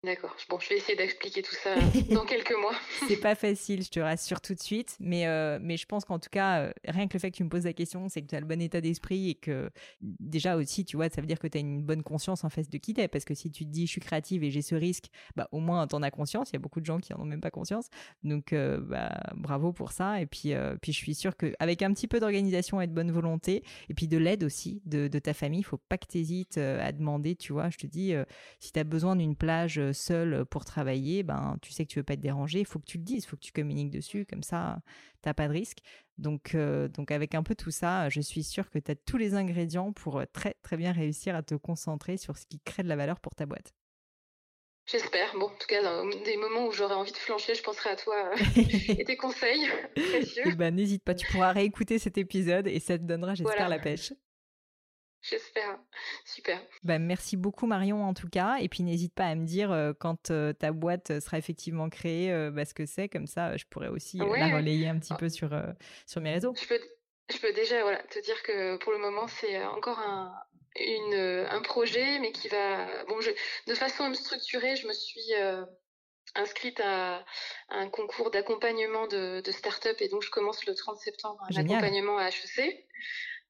D'accord. 0.03 0.35
Bon, 0.49 0.59
je 0.59 0.69
vais 0.69 0.77
essayer 0.77 0.97
d'expliquer 0.97 1.43
tout 1.43 1.53
ça 1.53 1.75
dans 2.09 2.25
quelques 2.25 2.55
mois. 2.59 2.73
c'est 3.07 3.19
pas 3.19 3.35
facile, 3.35 3.83
je 3.83 3.89
te 3.89 3.99
rassure 3.99 4.41
tout 4.41 4.55
de 4.55 4.59
suite, 4.59 4.97
mais 4.99 5.27
euh, 5.27 5.59
mais 5.61 5.77
je 5.77 5.85
pense 5.85 6.05
qu'en 6.05 6.17
tout 6.17 6.29
cas, 6.31 6.61
euh, 6.61 6.71
rien 6.87 7.07
que 7.07 7.13
le 7.13 7.19
fait 7.19 7.29
que 7.29 7.37
tu 7.37 7.43
me 7.43 7.49
poses 7.49 7.65
la 7.65 7.73
question, 7.73 8.09
c'est 8.09 8.23
que 8.23 8.27
tu 8.27 8.35
as 8.35 8.39
le 8.39 8.47
bon 8.47 8.59
état 8.59 8.81
d'esprit 8.81 9.29
et 9.29 9.35
que 9.35 9.69
déjà 10.01 10.55
aussi, 10.55 10.85
tu 10.85 10.95
vois, 10.95 11.09
ça 11.09 11.21
veut 11.21 11.27
dire 11.27 11.37
que 11.37 11.45
tu 11.45 11.59
as 11.59 11.61
une 11.61 11.83
bonne 11.83 12.01
conscience 12.01 12.43
en 12.43 12.49
face 12.49 12.67
de 12.67 12.79
qui 12.79 12.95
t'es, 12.95 13.07
parce 13.07 13.25
que 13.25 13.35
si 13.35 13.51
tu 13.51 13.63
te 13.63 13.69
dis 13.69 13.85
je 13.85 13.91
suis 13.91 14.01
créative 14.01 14.43
et 14.43 14.49
j'ai 14.49 14.63
ce 14.63 14.73
risque, 14.73 15.05
bah 15.35 15.47
au 15.51 15.59
moins 15.59 15.85
t'en 15.85 16.01
as 16.01 16.09
conscience. 16.09 16.49
Il 16.49 16.53
y 16.53 16.55
a 16.55 16.59
beaucoup 16.59 16.81
de 16.81 16.85
gens 16.87 16.97
qui 16.97 17.13
en 17.13 17.19
ont 17.19 17.25
même 17.25 17.41
pas 17.41 17.51
conscience, 17.51 17.87
donc 18.23 18.53
euh, 18.53 18.79
bah 18.79 19.19
bravo 19.35 19.71
pour 19.71 19.91
ça. 19.91 20.19
Et 20.19 20.25
puis 20.25 20.53
puis 20.81 20.93
je 20.93 20.97
suis 20.97 21.13
sûre 21.13 21.37
qu'avec 21.37 21.83
un 21.83 21.93
petit 21.93 22.07
peu 22.07 22.19
d'organisation 22.19 22.81
et 22.81 22.87
de 22.87 22.93
bonne 22.93 23.11
volonté, 23.11 23.63
et 23.87 23.93
puis 23.93 24.07
de 24.07 24.17
l'aide 24.17 24.43
aussi 24.43 24.81
de, 24.87 25.07
de 25.07 25.19
ta 25.19 25.35
famille, 25.35 25.59
il 25.59 25.63
faut 25.63 25.77
pas 25.77 25.99
que 25.99 26.07
tu 26.07 26.17
hésites 26.17 26.57
à 26.57 26.91
demander, 26.91 27.35
tu 27.35 27.53
vois. 27.53 27.69
Je 27.69 27.77
te 27.77 27.85
dis, 27.85 28.15
si 28.59 28.71
tu 28.71 28.79
as 28.79 28.83
besoin 28.83 29.15
d'une 29.15 29.35
plage 29.35 29.79
seul 29.93 30.45
pour 30.45 30.65
travailler, 30.65 31.23
ben 31.23 31.57
tu 31.61 31.71
sais 31.71 31.85
que 31.85 31.91
tu 31.91 31.99
veux 31.99 32.03
pas 32.03 32.13
être 32.13 32.21
dérangé, 32.21 32.59
il 32.59 32.65
faut 32.65 32.79
que 32.79 32.85
tu 32.85 32.97
le 32.97 33.03
dises, 33.03 33.23
il 33.23 33.27
faut 33.27 33.35
que 33.35 33.41
tu 33.41 33.51
communiques 33.51 33.91
dessus, 33.91 34.25
comme 34.25 34.43
ça 34.43 34.79
t'as 35.21 35.33
pas 35.33 35.47
de 35.47 35.53
risque. 35.53 35.79
Donc, 36.17 36.55
euh, 36.55 36.87
donc 36.87 37.11
avec 37.11 37.35
un 37.35 37.43
peu 37.43 37.55
tout 37.55 37.71
ça, 37.71 38.09
je 38.09 38.21
suis 38.21 38.43
sûre 38.43 38.69
que 38.69 38.79
tu 38.79 38.91
as 38.91 38.95
tous 38.95 39.17
les 39.17 39.33
ingrédients 39.33 39.93
pour 39.93 40.19
euh, 40.19 40.25
très 40.31 40.55
très 40.61 40.77
bien 40.77 40.91
réussir 40.91 41.35
à 41.35 41.43
te 41.43 41.55
concentrer 41.55 42.17
sur 42.17 42.37
ce 42.37 42.45
qui 42.45 42.59
crée 42.59 42.83
de 42.83 42.89
la 42.89 42.95
valeur 42.95 43.19
pour 43.19 43.35
ta 43.35 43.45
boîte. 43.45 43.73
J'espère. 44.85 45.33
Bon, 45.35 45.45
en 45.45 45.57
tout 45.57 45.67
cas, 45.67 45.81
dans 45.83 46.05
des 46.23 46.37
moments 46.37 46.67
où 46.67 46.71
j'aurais 46.71 46.95
envie 46.95 47.11
de 47.11 47.17
flancher, 47.17 47.55
je 47.55 47.63
penserai 47.63 47.91
à 47.91 47.95
toi 47.95 48.31
euh, 48.31 48.61
et 48.89 49.03
tes 49.03 49.15
conseils 49.17 49.67
précieux. 49.95 50.43
Eh 50.45 50.55
ben, 50.55 50.75
n'hésite 50.75 51.03
pas, 51.03 51.13
tu 51.13 51.25
pourras 51.31 51.51
réécouter 51.51 51.99
cet 51.99 52.17
épisode 52.17 52.67
et 52.67 52.79
ça 52.79 52.97
te 52.97 53.03
donnera, 53.03 53.35
j'espère, 53.35 53.69
la 53.69 53.79
pêche. 53.79 54.13
J'espère. 55.29 55.77
Super. 56.25 56.59
Bah, 56.83 56.97
merci 56.97 57.37
beaucoup 57.37 57.67
Marion 57.67 58.03
en 58.03 58.13
tout 58.13 58.29
cas. 58.29 58.57
Et 58.59 58.69
puis 58.69 58.83
n'hésite 58.83 59.13
pas 59.13 59.25
à 59.25 59.35
me 59.35 59.45
dire 59.45 59.71
euh, 59.71 59.93
quand 59.97 60.31
euh, 60.31 60.53
ta 60.53 60.71
boîte 60.71 61.19
sera 61.19 61.37
effectivement 61.37 61.89
créée 61.89 62.31
euh, 62.31 62.49
bah, 62.51 62.65
ce 62.65 62.73
que 62.73 62.85
c'est. 62.85 63.07
Comme 63.07 63.27
ça, 63.27 63.55
je 63.57 63.65
pourrais 63.65 63.89
aussi 63.89 64.17
la 64.17 64.55
relayer 64.55 64.87
un 64.87 64.97
petit 64.97 65.13
ah. 65.13 65.17
peu 65.17 65.29
sur, 65.29 65.49
sur 66.07 66.21
mes 66.21 66.31
réseaux. 66.31 66.53
Je 66.59 66.67
peux, 66.67 66.79
je 67.31 67.37
peux 67.37 67.53
déjà 67.53 67.81
voilà, 67.83 68.01
te 68.03 68.19
dire 68.19 68.41
que 68.43 68.77
pour 68.77 68.91
le 68.91 68.97
moment, 68.97 69.27
c'est 69.27 69.63
encore 69.63 69.99
un, 69.99 70.33
une, 70.79 71.45
un 71.49 71.61
projet, 71.61 72.19
mais 72.19 72.31
qui 72.31 72.47
va... 72.47 73.03
Bon, 73.05 73.21
je, 73.21 73.29
de 73.67 73.75
façon 73.75 74.11
structurée, 74.13 74.75
je 74.75 74.87
me 74.87 74.93
suis 74.93 75.33
inscrite 76.33 76.79
à, 76.79 77.23
un 77.69 77.89
concours 77.89 78.31
d'accompagnement 78.31 79.07
de, 79.07 79.41
de 79.41 79.51
start-up 79.51 79.97
et 79.99 80.07
donc 80.07 80.23
je 80.23 80.29
commence 80.29 80.65
le 80.65 80.73
30 80.73 80.97
septembre 80.97 81.43
un 81.49 81.55
accompagnement 81.55 82.17
à 82.17 82.29
HEC. 82.29 82.87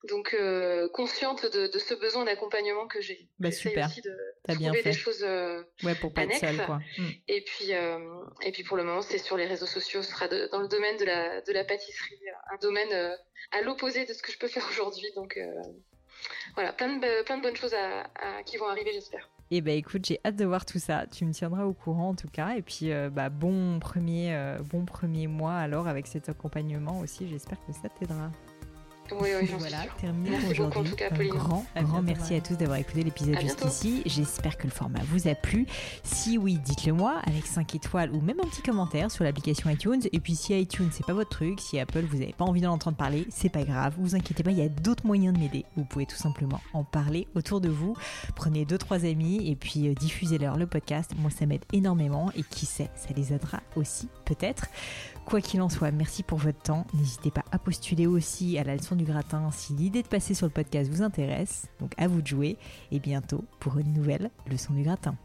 Donc 0.10 0.34
euh, 0.34 0.90
consciente 0.90 1.46
de, 1.46 1.78
ce 1.78 1.94
besoin 1.94 2.26
d'accompagnement 2.26 2.88
que 2.88 3.02
j'ai. 3.02 3.28
Bah, 3.40 3.52
super. 3.52 3.88
Aussi 3.88 4.02
de 4.02 4.18
As 4.48 4.56
bien 4.56 4.74
fait. 4.74 4.82
des 4.82 4.94
choses 4.94 5.24
euh, 5.24 5.62
ouais, 5.84 5.94
pour 5.94 6.12
pas 6.12 6.24
être 6.24 6.40
seule, 6.40 6.66
quoi. 6.66 6.80
Mm. 6.98 7.08
Et 7.28 7.42
puis 7.42 7.74
euh, 7.74 8.00
et 8.42 8.52
puis 8.52 8.64
pour 8.64 8.78
le 8.78 8.84
moment 8.84 9.04
c'est 9.04 9.20
sur 9.20 9.38
les 9.38 9.46
réseaux 9.46 9.68
sociaux, 9.68 10.02
ce 10.02 10.12
sera 10.12 10.28
dans 10.28 10.60
le 10.60 10.68
domaine 10.68 10.98
de 10.98 11.06
la 11.06 11.42
de 11.42 11.54
la 11.54 11.64
pâtisserie, 11.64 12.20
un 12.52 12.58
domaine 12.58 13.16
à 13.52 13.62
l'opposé 13.62 14.06
de 14.06 14.14
ce 14.14 14.24
que 14.24 14.32
je 14.32 14.40
peux 14.40 14.48
faire 14.48 14.68
aujourd'hui. 14.72 15.08
Donc 15.16 15.40
voilà, 16.56 16.74
plein 16.74 16.98
de 16.98 17.24
plein 17.24 17.38
de 17.38 17.44
bonnes 17.44 17.56
choses 17.56 17.76
à, 17.76 18.42
qui 18.44 18.58
vont 18.58 18.68
arriver, 18.68 18.92
j'espère. 18.94 19.30
Et 19.54 19.58
eh 19.58 19.62
ben 19.62 19.78
écoute, 19.78 20.06
j'ai 20.06 20.18
hâte 20.26 20.38
de 20.38 20.46
voir 20.46 20.66
tout 20.66 20.80
ça. 20.80 21.06
Tu 21.08 21.26
me 21.26 21.34
tiendras 21.34 21.66
au 21.66 21.74
courant 21.74 22.10
en 22.10 22.16
tout 22.16 22.30
cas. 22.30 22.56
Et 22.56 22.64
puis 22.64 22.90
bah 23.12 23.30
bon 23.30 23.80
premier 23.80 24.58
bon 24.64 24.84
premier 24.84 25.28
mois 25.28 25.58
alors 25.58 25.88
avec 25.88 26.08
cet 26.08 26.28
accompagnement 26.28 27.02
aussi. 27.02 27.28
J'espère 27.28 27.60
que 27.68 27.74
ça 27.74 27.88
t'aidera. 27.90 28.32
Oui, 29.20 29.30
oui, 29.42 29.50
voilà, 29.58 29.86
terminé 30.00 30.38
pour 30.38 30.68
aujourd'hui. 30.68 30.96
Un 31.02 31.28
grand, 31.28 31.66
grand 31.76 32.02
merci 32.02 32.36
à 32.36 32.42
tous 32.42 32.56
d'avoir 32.56 32.78
écouté 32.78 33.04
l'épisode 33.04 33.40
jusqu'ici. 33.42 34.04
J'espère 34.06 34.58
que 34.58 34.64
le 34.64 34.72
format 34.72 35.02
vous 35.08 35.28
a 35.28 35.36
plu. 35.36 35.66
Si 36.04 36.38
oui, 36.38 36.58
dites-le 36.64 36.94
moi 36.94 37.22
avec 37.26 37.46
5 37.46 37.76
étoiles 37.76 38.12
ou 38.12 38.22
même 38.22 38.40
un 38.40 38.48
petit 38.48 38.62
commentaire 38.62 39.12
sur 39.12 39.24
l'application 39.24 39.70
iTunes. 39.70 40.02
Et 40.14 40.20
puis 40.20 40.36
si 40.36 40.58
iTunes 40.58 40.90
c'est 40.92 41.06
pas 41.06 41.14
votre 41.14 41.30
truc, 41.30 41.60
si 41.60 41.80
Apple 41.80 42.06
vous 42.10 42.20
n'avez 42.20 42.34
pas 42.34 42.46
envie 42.46 42.62
d'en 42.62 42.74
entendre 42.74 42.96
parler, 42.96 43.26
c'est 43.30 43.50
pas 43.50 43.64
grave. 43.64 43.96
Vous 43.98 44.16
inquiétez 44.16 44.44
pas, 44.44 44.52
il 44.52 44.58
y 44.58 44.64
a 44.64 44.70
d'autres 44.70 45.06
moyens 45.06 45.34
de 45.34 45.40
m'aider. 45.40 45.66
Vous 45.76 45.84
pouvez 45.84 46.06
tout 46.06 46.18
simplement 46.18 46.62
en 46.74 46.84
parler 46.84 47.28
autour 47.36 47.60
de 47.60 47.70
vous. 47.70 47.96
Prenez 48.36 48.66
deux 48.66 48.78
trois 48.78 49.06
amis 49.06 49.50
et 49.50 49.56
puis 49.56 49.90
euh, 49.90 49.94
diffusez-leur 49.94 50.58
le 50.58 50.68
podcast. 50.68 51.12
Moi 51.18 51.32
ça 51.32 51.46
m'aide 51.46 51.66
énormément 51.74 52.32
et 52.36 52.44
qui 52.44 52.66
sait, 52.66 52.90
ça 52.96 53.10
les 53.16 53.34
aidera 53.34 53.60
aussi 53.76 54.08
peut-être. 54.26 54.68
Quoi 55.26 55.42
qu'il 55.42 55.62
en 55.62 55.70
soit, 55.70 55.92
merci 55.92 56.24
pour 56.24 56.40
votre 56.40 56.62
temps. 56.62 56.86
N'hésitez 56.94 57.32
pas 57.32 57.44
à 57.52 57.60
postuler 57.60 58.08
aussi 58.08 58.58
à 58.58 58.64
la 58.64 58.76
leçon 58.76 58.96
gratin 59.04 59.50
si 59.52 59.74
l'idée 59.74 60.04
de 60.04 60.08
passer 60.08 60.34
sur 60.34 60.46
le 60.46 60.52
podcast 60.52 60.92
vous 60.92 61.02
intéresse. 61.02 61.68
Donc 61.80 61.94
à 61.98 62.08
vous 62.08 62.22
de 62.22 62.28
jouer 62.28 62.58
et 62.92 63.00
bientôt 63.00 63.44
pour 63.60 63.78
une 63.78 63.94
nouvelle 63.94 64.30
leçon 64.50 64.74
du 64.74 64.84
gratin. 64.84 65.16